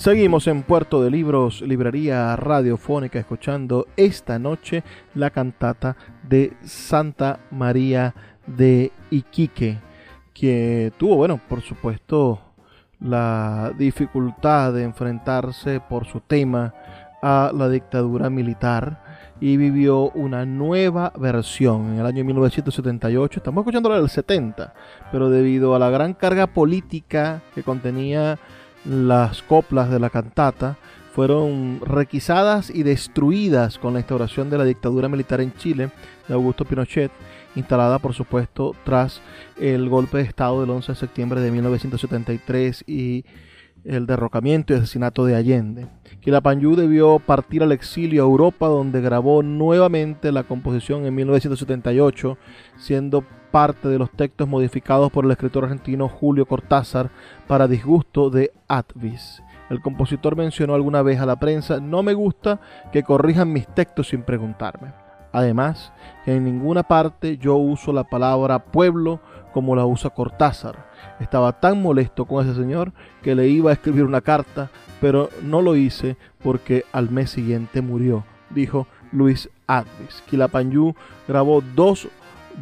Seguimos 0.02 0.48
en 0.48 0.64
Puerto 0.64 1.00
de 1.00 1.12
Libros, 1.12 1.60
librería 1.60 2.34
radiofónica, 2.34 3.20
escuchando 3.20 3.86
esta 3.96 4.36
noche 4.36 4.82
la 5.14 5.30
cantata 5.30 5.96
de 6.28 6.54
Santa 6.64 7.38
María 7.52 8.12
de 8.44 8.90
Iquique, 9.12 9.78
que 10.34 10.92
tuvo, 10.98 11.14
bueno, 11.14 11.40
por 11.48 11.60
supuesto, 11.60 12.40
la 12.98 13.72
dificultad 13.78 14.72
de 14.72 14.82
enfrentarse 14.82 15.78
por 15.78 16.04
su 16.04 16.18
tema 16.18 16.74
a 17.22 17.52
la 17.54 17.68
dictadura 17.68 18.28
militar 18.28 19.04
y 19.40 19.56
vivió 19.56 20.10
una 20.10 20.44
nueva 20.44 21.12
versión 21.16 21.92
en 21.92 22.00
el 22.00 22.06
año 22.06 22.24
1978. 22.24 23.38
Estamos 23.38 23.62
escuchándola 23.62 24.00
del 24.00 24.10
70, 24.10 24.74
pero 25.12 25.30
debido 25.30 25.76
a 25.76 25.78
la 25.78 25.90
gran 25.90 26.14
carga 26.14 26.48
política 26.48 27.40
que 27.54 27.62
contenía 27.62 28.40
las 28.84 29.42
coplas 29.42 29.90
de 29.90 30.00
la 30.00 30.10
cantata, 30.10 30.76
fueron 31.12 31.80
requisadas 31.84 32.70
y 32.70 32.84
destruidas 32.84 33.78
con 33.78 33.92
la 33.92 34.00
instauración 34.00 34.48
de 34.48 34.58
la 34.58 34.64
dictadura 34.64 35.08
militar 35.08 35.40
en 35.42 35.52
Chile 35.54 35.90
de 36.26 36.34
Augusto 36.34 36.64
Pinochet, 36.64 37.12
instalada 37.54 37.98
por 37.98 38.14
supuesto 38.14 38.74
tras 38.84 39.20
el 39.60 39.90
golpe 39.90 40.18
de 40.18 40.24
Estado 40.24 40.62
del 40.62 40.70
11 40.70 40.92
de 40.92 40.96
septiembre 40.96 41.40
de 41.42 41.50
1973 41.50 42.84
y 42.86 43.26
el 43.84 44.06
derrocamiento 44.06 44.72
y 44.72 44.76
asesinato 44.76 45.26
de 45.26 45.34
Allende. 45.34 45.86
Quilapanyú 46.20 46.76
debió 46.76 47.18
partir 47.18 47.62
al 47.62 47.72
exilio 47.72 48.22
a 48.22 48.26
Europa 48.26 48.68
donde 48.68 49.00
grabó 49.00 49.42
nuevamente 49.42 50.32
la 50.32 50.44
composición 50.44 51.04
en 51.04 51.14
1978, 51.14 52.38
siendo 52.78 53.24
parte 53.52 53.86
de 53.88 53.98
los 53.98 54.10
textos 54.10 54.48
modificados 54.48 55.12
por 55.12 55.24
el 55.24 55.30
escritor 55.30 55.64
argentino 55.64 56.08
Julio 56.08 56.46
Cortázar 56.46 57.10
para 57.46 57.68
disgusto 57.68 58.30
de 58.30 58.50
Atvis. 58.66 59.42
El 59.70 59.80
compositor 59.80 60.34
mencionó 60.34 60.74
alguna 60.74 61.02
vez 61.02 61.20
a 61.20 61.26
la 61.26 61.36
prensa, 61.36 61.78
no 61.78 62.02
me 62.02 62.14
gusta 62.14 62.60
que 62.92 63.04
corrijan 63.04 63.52
mis 63.52 63.68
textos 63.68 64.08
sin 64.08 64.22
preguntarme. 64.22 64.92
Además, 65.32 65.92
en 66.26 66.44
ninguna 66.44 66.82
parte 66.82 67.38
yo 67.38 67.56
uso 67.56 67.92
la 67.92 68.04
palabra 68.04 68.58
pueblo 68.58 69.20
como 69.52 69.76
la 69.76 69.86
usa 69.86 70.10
Cortázar. 70.10 70.90
Estaba 71.20 71.52
tan 71.60 71.80
molesto 71.80 72.24
con 72.24 72.44
ese 72.44 72.58
señor 72.58 72.92
que 73.22 73.34
le 73.34 73.48
iba 73.48 73.70
a 73.70 73.74
escribir 73.74 74.04
una 74.04 74.20
carta, 74.20 74.70
pero 75.00 75.28
no 75.42 75.62
lo 75.62 75.76
hice 75.76 76.16
porque 76.42 76.84
al 76.92 77.10
mes 77.10 77.30
siguiente 77.30 77.80
murió, 77.80 78.24
dijo 78.50 78.86
Luis 79.10 79.48
Advis. 79.66 80.22
Quilapanyú 80.28 80.94
grabó 81.28 81.62
dos 81.74 82.08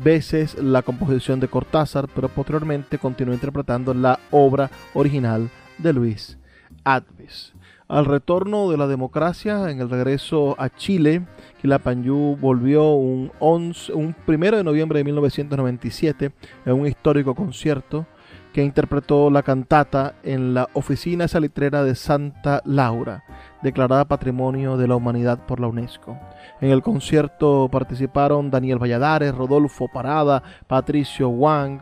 veces 0.03 0.57
la 0.63 0.83
composición 0.83 1.41
de 1.41 1.49
Cortázar, 1.49 2.09
pero 2.15 2.29
posteriormente 2.29 2.99
continuó 2.99 3.35
interpretando 3.35 3.95
la 3.95 4.19
obra 4.31 4.71
original 4.95 5.51
de 5.79 5.93
Luis 5.93 6.39
Advis. 6.85 7.53
Al 7.89 8.05
retorno 8.05 8.71
de 8.71 8.77
la 8.77 8.87
democracia, 8.87 9.69
en 9.69 9.81
el 9.81 9.91
regreso 9.91 10.55
a 10.61 10.69
Chile, 10.71 11.27
Quilapanyú 11.61 12.37
volvió 12.41 12.93
un, 12.93 13.33
11, 13.41 13.93
un 13.95 14.15
primero 14.15 14.57
de 14.57 14.63
noviembre 14.63 15.01
de 15.01 15.05
1997 15.05 16.31
en 16.67 16.73
un 16.73 16.87
histórico 16.87 17.35
concierto 17.35 18.07
que 18.53 18.65
interpretó 18.65 19.31
la 19.31 19.43
cantata 19.43 20.15
en 20.23 20.55
la 20.55 20.69
oficina 20.73 21.29
salitrera 21.29 21.85
de 21.85 21.95
Santa 21.95 22.63
Laura, 22.65 23.25
declarada 23.63 24.07
Patrimonio 24.07 24.77
de 24.77 24.89
la 24.89 24.97
Humanidad 24.97 25.47
por 25.47 25.61
la 25.61 25.69
UNESCO. 25.69 26.19
En 26.61 26.71
el 26.71 26.83
concierto 26.83 27.69
participaron 27.71 28.51
Daniel 28.51 28.79
Valladares, 28.79 29.35
Rodolfo 29.35 29.89
Parada, 29.89 30.43
Patricio 30.67 31.29
Wang, 31.29 31.81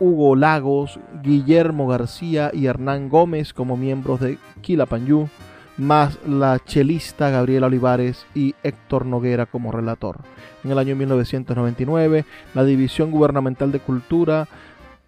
Hugo 0.00 0.36
Lagos, 0.36 0.98
Guillermo 1.22 1.88
García 1.88 2.50
y 2.54 2.66
Hernán 2.66 3.08
Gómez 3.08 3.52
como 3.52 3.76
miembros 3.76 4.20
de 4.20 4.38
Quilapanyú, 4.62 5.28
más 5.76 6.18
la 6.26 6.58
chelista 6.64 7.28
Gabriela 7.28 7.66
Olivares 7.66 8.24
y 8.34 8.54
Héctor 8.62 9.04
Noguera 9.04 9.44
como 9.44 9.72
relator. 9.72 10.20
En 10.64 10.70
el 10.70 10.78
año 10.78 10.96
1999, 10.96 12.24
la 12.54 12.64
División 12.64 13.10
Gubernamental 13.10 13.72
de 13.72 13.80
Cultura 13.80 14.48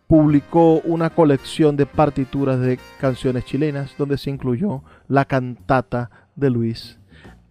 publicó 0.08 0.80
una 0.80 1.10
colección 1.10 1.76
de 1.76 1.84
partituras 1.84 2.58
de 2.58 2.80
canciones 2.98 3.44
chilenas 3.44 3.94
donde 3.98 4.16
se 4.16 4.30
incluyó 4.30 4.82
la 5.06 5.26
cantata 5.26 6.10
de 6.34 6.50
Luis 6.50 6.98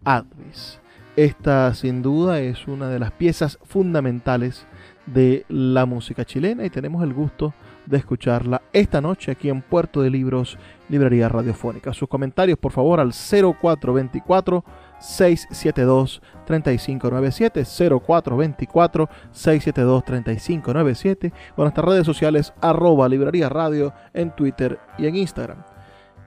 Advis. 0.04 0.80
Esta 1.16 1.74
sin 1.76 2.02
duda 2.02 2.40
es 2.42 2.68
una 2.68 2.90
de 2.90 3.00
las 3.00 3.12
piezas 3.12 3.60
fundamentales 3.64 4.66
de 5.06 5.46
la 5.50 5.86
música 5.86 6.26
chilena 6.26 6.66
y 6.66 6.72
tenemos 6.72 7.04
el 7.04 7.14
gusto 7.14 7.54
de 7.86 7.98
escucharla 7.98 8.62
esta 8.74 9.02
noche 9.02 9.32
aquí 9.32 9.50
en 9.50 9.62
Puerto 9.62 10.02
de 10.02 10.10
Libros, 10.10 10.58
Librería 10.90 11.30
Radiofónica. 11.30 11.94
Sus 11.94 12.10
comentarios 12.10 12.58
por 12.58 12.72
favor 12.72 13.00
al 13.00 13.14
0424 13.14 14.64
672 15.00 16.22
3597 16.46 17.64
0424 17.66 19.10
672 19.32 20.06
3597 20.06 21.34
o 21.56 21.62
nuestras 21.62 21.86
redes 21.86 22.06
sociales 22.06 22.54
arroba 22.62 23.08
librería 23.08 23.50
radio 23.50 23.94
en 24.14 24.36
Twitter 24.36 24.80
y 24.98 25.08
en 25.08 25.16
Instagram. 25.16 25.64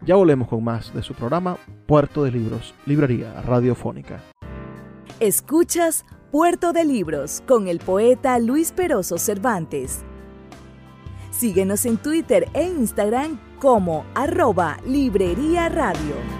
Ya 0.03 0.15
volvemos 0.15 0.49
con 0.49 0.65
más 0.65 0.95
de 0.95 1.03
su 1.03 1.15
programa 1.15 1.59
Puerto 1.87 2.25
de 2.25 2.33
Libros, 2.33 2.75
Librería 2.87 3.43
Radiofónica. 3.43 4.21
Escuchas 5.19 6.07
Puerto 6.31 6.73
de 6.73 6.85
Libros 6.85 7.43
con 7.47 7.69
el 7.69 7.81
poeta 7.81 8.39
Luis 8.39 8.73
Peroso 8.73 9.19
Cervantes. 9.19 10.05
Síguenos 11.31 11.85
en 11.87 11.97
Twitter 11.99 12.49
e 12.55 12.65
Instagram 12.65 13.39
como 13.59 14.07
arroba 14.15 14.79
Librería 14.87 15.69
Radio. 15.69 16.40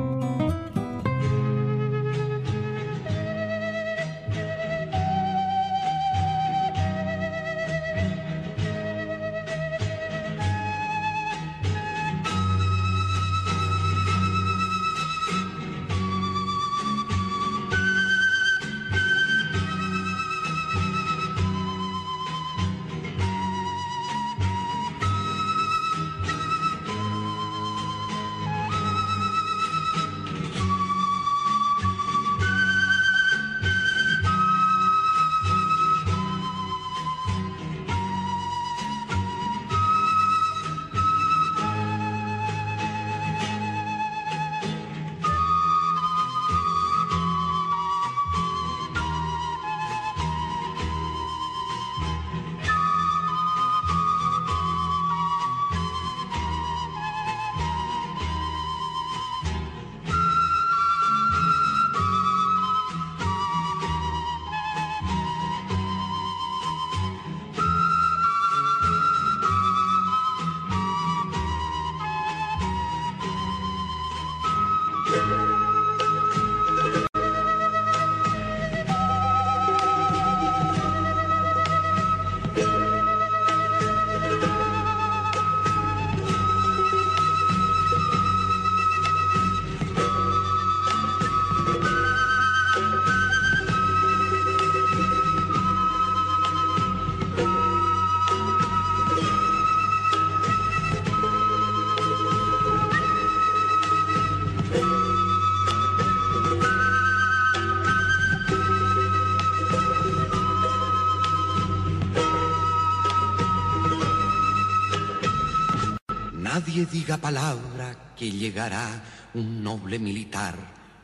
Diga 117.01 117.17
palabra 117.17 118.13
que 118.15 118.29
llegará 118.31 119.01
un 119.33 119.63
noble 119.63 119.97
militar, 119.97 120.55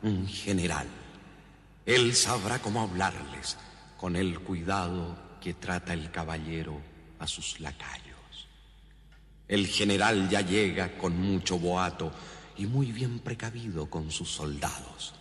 un 0.04 0.28
general. 0.28 0.86
Él 1.88 2.14
sabrá 2.14 2.60
cómo 2.60 2.84
hablarles 2.84 3.58
con 3.98 4.16
el 4.16 4.40
cuidado 4.42 5.18
que 5.42 5.56
trata 5.56 5.94
el 5.94 6.12
caballero 6.12 6.80
a 7.18 7.26
sus 7.26 7.60
lacayos. 7.60 8.48
El 9.48 9.66
general 9.66 10.30
ya 10.30 10.42
llega 10.42 10.96
con 11.00 11.20
mucho 11.20 11.58
boato 11.58 12.12
y 12.58 12.68
muy 12.68 12.92
bien 12.92 13.18
precavido 13.18 13.90
con 13.90 14.12
sus 14.12 14.30
soldados. 14.30 15.16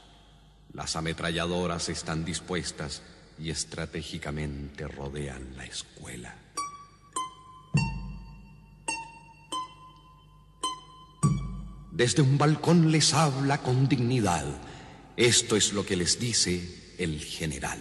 Las 0.74 0.94
ametralladoras 0.94 1.88
están 1.88 2.22
dispuestas 2.22 3.00
y 3.38 3.48
estratégicamente 3.48 4.86
rodean 4.86 5.56
la 5.56 5.64
escuela. 5.64 6.34
Desde 11.96 12.20
un 12.20 12.36
balcón 12.36 12.92
les 12.92 13.14
habla 13.14 13.62
con 13.62 13.88
dignidad. 13.88 14.44
Esto 15.16 15.56
es 15.56 15.72
lo 15.72 15.86
que 15.86 15.96
les 15.96 16.20
dice 16.20 16.92
el 16.98 17.20
general. 17.20 17.78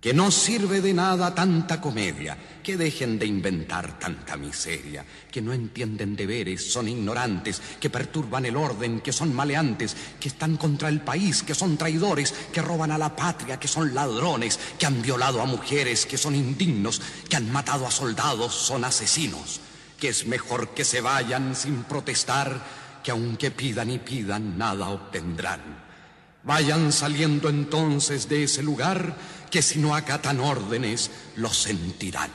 Que 0.00 0.14
no 0.14 0.30
sirve 0.30 0.80
de 0.80 0.94
nada 0.94 1.34
tanta 1.34 1.78
comedia, 1.78 2.38
que 2.62 2.78
dejen 2.78 3.18
de 3.18 3.26
inventar 3.26 3.98
tanta 3.98 4.38
miseria, 4.38 5.04
que 5.30 5.42
no 5.42 5.52
entienden 5.52 6.16
deberes, 6.16 6.72
son 6.72 6.88
ignorantes, 6.88 7.60
que 7.78 7.90
perturban 7.90 8.46
el 8.46 8.56
orden, 8.56 9.02
que 9.02 9.12
son 9.12 9.34
maleantes, 9.34 9.94
que 10.18 10.28
están 10.28 10.56
contra 10.56 10.88
el 10.88 11.02
país, 11.02 11.42
que 11.42 11.54
son 11.54 11.76
traidores, 11.76 12.32
que 12.50 12.62
roban 12.62 12.92
a 12.92 12.96
la 12.96 13.14
patria, 13.14 13.60
que 13.60 13.68
son 13.68 13.94
ladrones, 13.94 14.58
que 14.78 14.86
han 14.86 15.02
violado 15.02 15.42
a 15.42 15.44
mujeres, 15.44 16.06
que 16.06 16.16
son 16.16 16.34
indignos, 16.34 17.02
que 17.28 17.36
han 17.36 17.52
matado 17.52 17.86
a 17.86 17.90
soldados, 17.90 18.54
son 18.54 18.86
asesinos, 18.86 19.60
que 20.00 20.08
es 20.08 20.26
mejor 20.26 20.70
que 20.70 20.84
se 20.84 21.00
vayan 21.00 21.54
sin 21.54 21.84
protestar, 21.84 22.60
que 23.04 23.10
aunque 23.10 23.50
pidan 23.50 23.90
y 23.90 23.98
pidan, 23.98 24.56
nada 24.56 24.88
obtendrán. 24.88 25.60
Vayan 26.42 26.90
saliendo 26.90 27.50
entonces 27.50 28.28
de 28.28 28.44
ese 28.44 28.62
lugar, 28.62 29.14
que 29.50 29.60
si 29.60 29.78
no 29.78 29.94
acatan 29.94 30.40
órdenes, 30.40 31.10
lo 31.36 31.50
sentirán. 31.50 32.30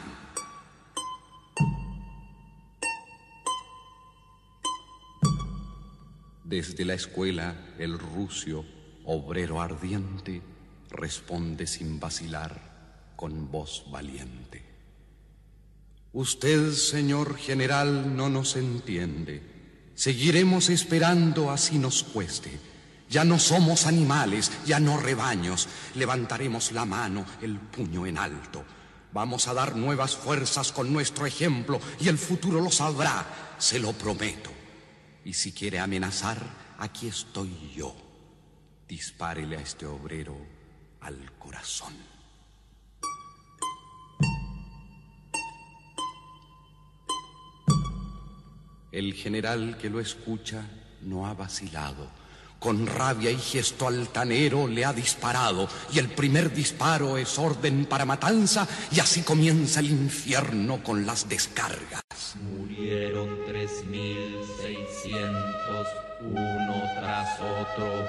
Desde 6.43 6.85
la 6.85 6.93
escuela, 6.93 7.55
el 7.79 7.97
rucio, 7.97 8.63
obrero 9.05 9.59
ardiente, 9.59 10.43
responde 10.91 11.65
sin 11.65 11.99
vacilar, 11.99 13.13
con 13.15 13.49
voz 13.49 13.85
valiente. 13.89 14.64
Usted, 16.15 16.71
señor 16.71 17.35
general, 17.35 18.15
no 18.15 18.29
nos 18.29 18.55
entiende. 18.55 19.41
Seguiremos 19.95 20.69
esperando 20.69 21.51
así 21.51 21.77
nos 21.77 22.03
cueste. 22.03 22.57
Ya 23.09 23.25
no 23.25 23.37
somos 23.37 23.85
animales, 23.85 24.49
ya 24.65 24.79
no 24.79 24.95
rebaños. 24.95 25.67
Levantaremos 25.95 26.71
la 26.71 26.85
mano, 26.85 27.25
el 27.41 27.59
puño 27.59 28.07
en 28.07 28.17
alto. 28.17 28.63
Vamos 29.11 29.49
a 29.49 29.53
dar 29.53 29.75
nuevas 29.75 30.15
fuerzas 30.15 30.71
con 30.71 30.93
nuestro 30.93 31.25
ejemplo 31.25 31.81
y 31.99 32.07
el 32.07 32.17
futuro 32.17 32.61
lo 32.61 32.71
sabrá, 32.71 33.57
se 33.57 33.79
lo 33.79 33.91
prometo. 33.91 34.51
Y 35.25 35.33
si 35.33 35.51
quiere 35.51 35.79
amenazar, 35.79 36.39
aquí 36.79 37.07
estoy 37.07 37.73
yo. 37.75 37.93
Dispárele 38.87 39.57
a 39.57 39.61
este 39.61 39.85
obrero 39.85 40.37
al 41.01 41.33
corazón. 41.37 42.14
El 48.95 49.13
general 49.13 49.77
que 49.77 49.89
lo 49.89 49.99
escucha 49.99 50.63
no 51.01 51.27
ha 51.27 51.33
vacilado. 51.33 52.07
Con 52.59 52.87
rabia 52.87 53.29
y 53.29 53.35
gesto 53.35 53.89
altanero 53.89 54.69
le 54.69 54.85
ha 54.85 54.93
disparado 54.93 55.67
y 55.91 55.99
el 55.99 56.07
primer 56.07 56.53
disparo 56.53 57.17
es 57.17 57.37
orden 57.37 57.87
para 57.87 58.05
matanza 58.05 58.65
y 58.93 59.01
así 59.01 59.23
comienza 59.23 59.81
el 59.81 59.91
infierno 59.91 60.81
con 60.81 61.05
las 61.05 61.27
descargas. 61.27 62.03
Murieron 62.41 63.37
tres 63.45 63.83
mil 63.83 64.37
seiscientos 64.61 65.87
uno 66.21 66.81
tras 66.97 67.37
otro. 67.41 68.07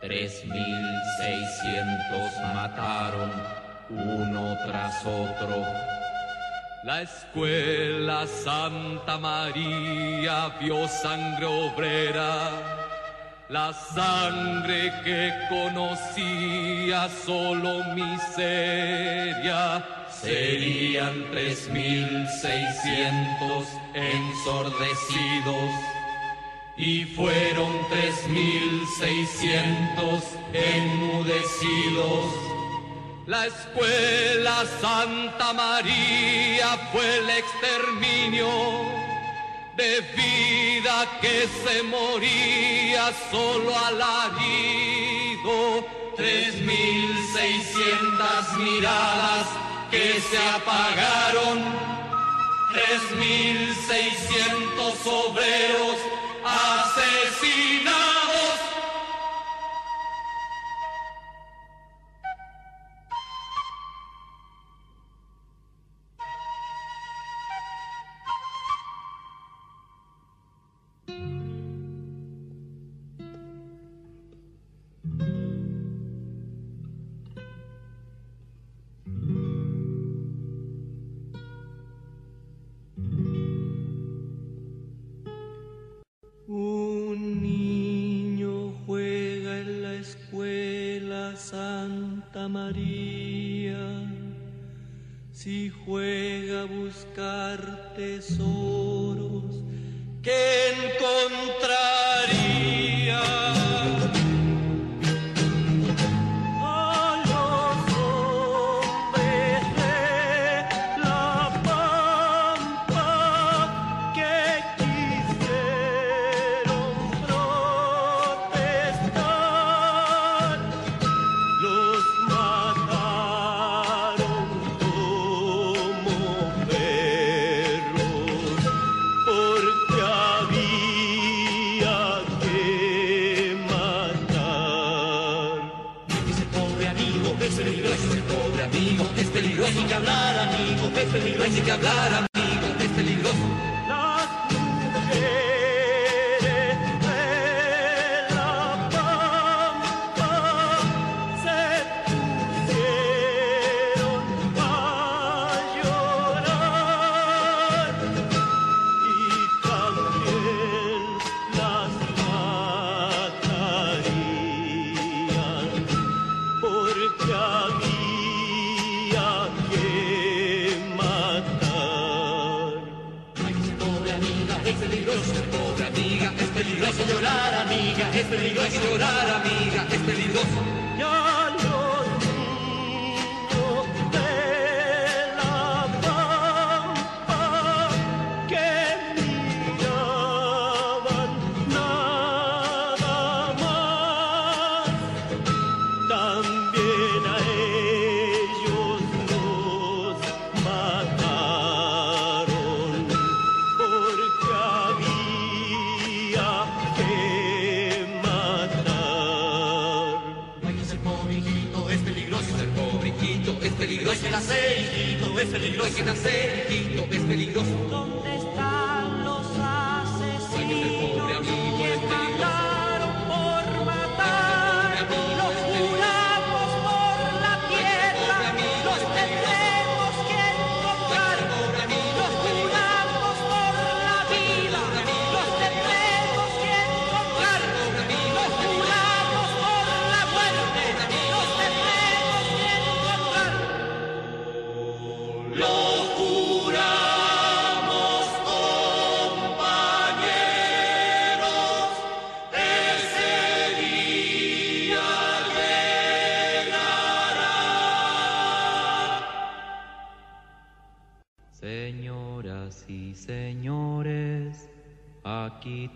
Tres 0.00 0.44
mil 0.44 0.86
seiscientos 1.18 2.30
mataron 2.54 3.32
uno 3.90 4.56
tras 4.64 5.04
otro. 5.04 5.66
La 6.84 7.02
escuela 7.02 8.26
Santa 8.26 9.16
María 9.16 10.48
vio 10.60 10.88
sangre 10.88 11.46
obrera, 11.46 12.50
la 13.48 13.72
sangre 13.72 14.92
que 15.04 15.32
conocía 15.48 17.08
solo 17.24 17.84
miseria. 17.94 19.84
Serían 20.10 21.24
tres 21.30 21.68
mil 21.68 22.26
seiscientos 22.40 23.68
ensordecidos 23.94 25.70
y 26.76 27.04
fueron 27.04 27.70
tres 27.90 28.26
mil 28.26 28.82
seiscientos 28.98 30.24
enmudecidos. 30.52 32.51
La 33.26 33.46
escuela 33.46 34.64
Santa 34.80 35.52
María 35.52 36.76
fue 36.92 37.18
el 37.18 37.30
exterminio 37.30 38.48
de 39.76 40.00
vida 40.16 41.06
que 41.20 41.48
se 41.64 41.84
moría 41.84 43.12
solo 43.30 43.78
alarido. 43.78 45.52
Tres 46.16 46.60
mil 46.62 47.16
seiscientas 47.32 48.58
miradas 48.58 49.46
que 49.92 50.20
se 50.20 50.38
apagaron. 50.56 51.62
Tres 52.72 53.02
mil 53.18 53.72
seiscientos 53.86 55.06
obreros 55.06 55.96
asesinados. 56.44 58.11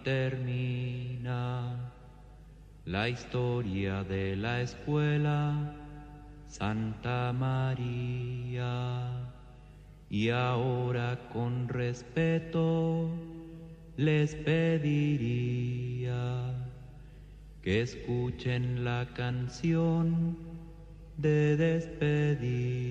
termina 0.06 1.74
la 2.84 3.08
historia 3.08 4.04
de 4.04 4.36
la 4.36 4.60
escuela 4.60 5.74
Santa 6.46 7.32
María. 7.32 9.10
Y 10.08 10.28
ahora 10.28 11.18
con 11.32 11.68
respeto 11.68 13.10
les 13.96 14.36
pediría 14.36 16.22
que 17.60 17.80
escuchen 17.80 18.84
la 18.84 19.08
canción 19.12 20.38
de 21.16 21.56
despedida. 21.56 22.86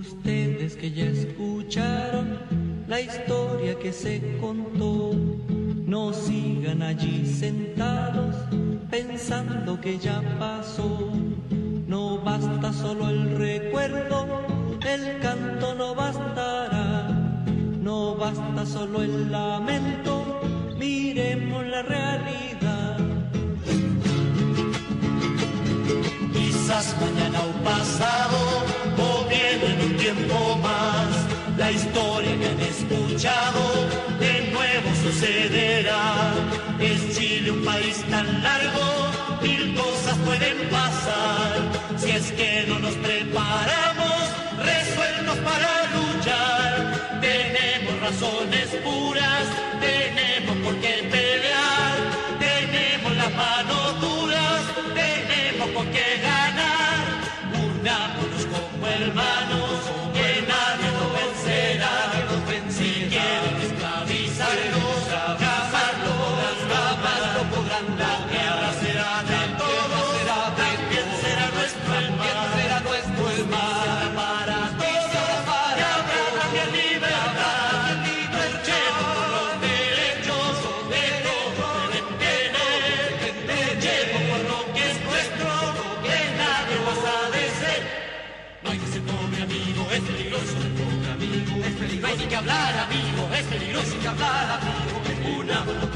Ustedes 0.00 0.76
que 0.76 0.90
ya 0.90 1.04
escucharon 1.04 2.38
la 2.88 3.02
historia 3.02 3.78
que 3.78 3.92
se 3.92 4.38
contó, 4.40 5.12
no 5.84 6.14
sigan 6.14 6.80
allí 6.80 7.26
sentados 7.26 8.34
pensando 8.90 9.78
que 9.78 9.98
ya 9.98 10.22
pasó. 10.38 11.12
No 11.86 12.18
basta 12.18 12.72
solo 12.72 13.10
el 13.10 13.36
recuerdo, 13.36 14.26
el 14.88 15.20
canto 15.20 15.74
no 15.74 15.94
bastará. 15.94 17.44
No 17.82 18.14
basta 18.14 18.64
solo 18.64 19.02
el 19.02 19.30
lamento, 19.30 20.40
miremos 20.78 21.66
la 21.66 21.82
realidad. 21.82 22.96
Quizás 26.32 26.96
mañana 27.02 27.40
o 27.42 27.64
pasado 27.64 28.80
tienen 29.30 29.80
un 29.80 29.96
tiempo 29.96 30.56
más. 30.56 31.08
La 31.56 31.70
historia 31.70 32.38
que 32.38 32.46
han 32.46 32.60
escuchado 32.60 33.62
de 34.18 34.50
nuevo 34.52 34.88
sucederá. 35.02 36.32
Es 36.80 37.16
Chile 37.16 37.50
un 37.50 37.64
país 37.64 38.02
tan 38.10 38.42
largo, 38.42 38.86
mil 39.42 39.74
cosas 39.74 40.16
pueden 40.26 40.58
pasar. 40.70 41.52
Si 41.98 42.10
es 42.10 42.32
que 42.32 42.64
no 42.68 42.78
nos 42.78 42.94
preparamos, 42.94 44.20
resueltos 44.58 45.38
para 45.48 45.70
luchar. 45.96 47.20
Tenemos 47.20 48.00
razones 48.00 48.66
puras, 48.82 49.46
tenemos 49.80 50.56
por 50.64 50.74
qué 50.80 50.94
pelear. 51.10 51.89
hermanos. 58.90 59.99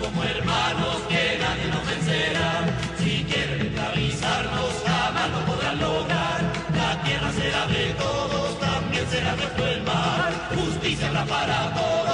Como 0.01 0.23
hermanos 0.23 0.97
que 1.09 1.39
nadie 1.41 1.67
nos 1.73 1.87
vencerá. 1.87 2.65
Si 2.99 3.25
quieren 3.25 3.61
esclavizarnos, 3.67 4.73
jamás 4.87 5.31
lo 5.31 5.41
podrán 5.47 5.79
lograr. 5.81 6.41
La 6.77 7.03
tierra 7.03 7.33
será 7.33 7.67
de 7.67 7.95
todos, 7.95 8.61
también 8.61 9.05
será 9.11 9.35
nuestro 9.35 9.67
el 9.67 9.83
mar. 9.83 10.33
Justicia 10.55 11.09
habrá 11.09 11.25
para 11.25 11.75
todos. 11.75 12.14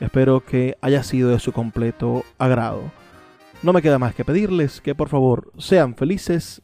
Espero 0.00 0.44
que 0.44 0.76
haya 0.80 1.02
sido 1.02 1.30
de 1.30 1.38
su 1.38 1.52
completo 1.52 2.24
agrado. 2.38 2.82
No 3.62 3.72
me 3.72 3.82
queda 3.82 3.98
más 3.98 4.14
que 4.14 4.24
pedirles 4.24 4.80
que 4.80 4.94
por 4.94 5.08
favor 5.08 5.52
sean 5.58 5.94
felices, 5.94 6.62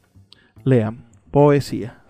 lean 0.64 1.04
poesía. 1.30 2.05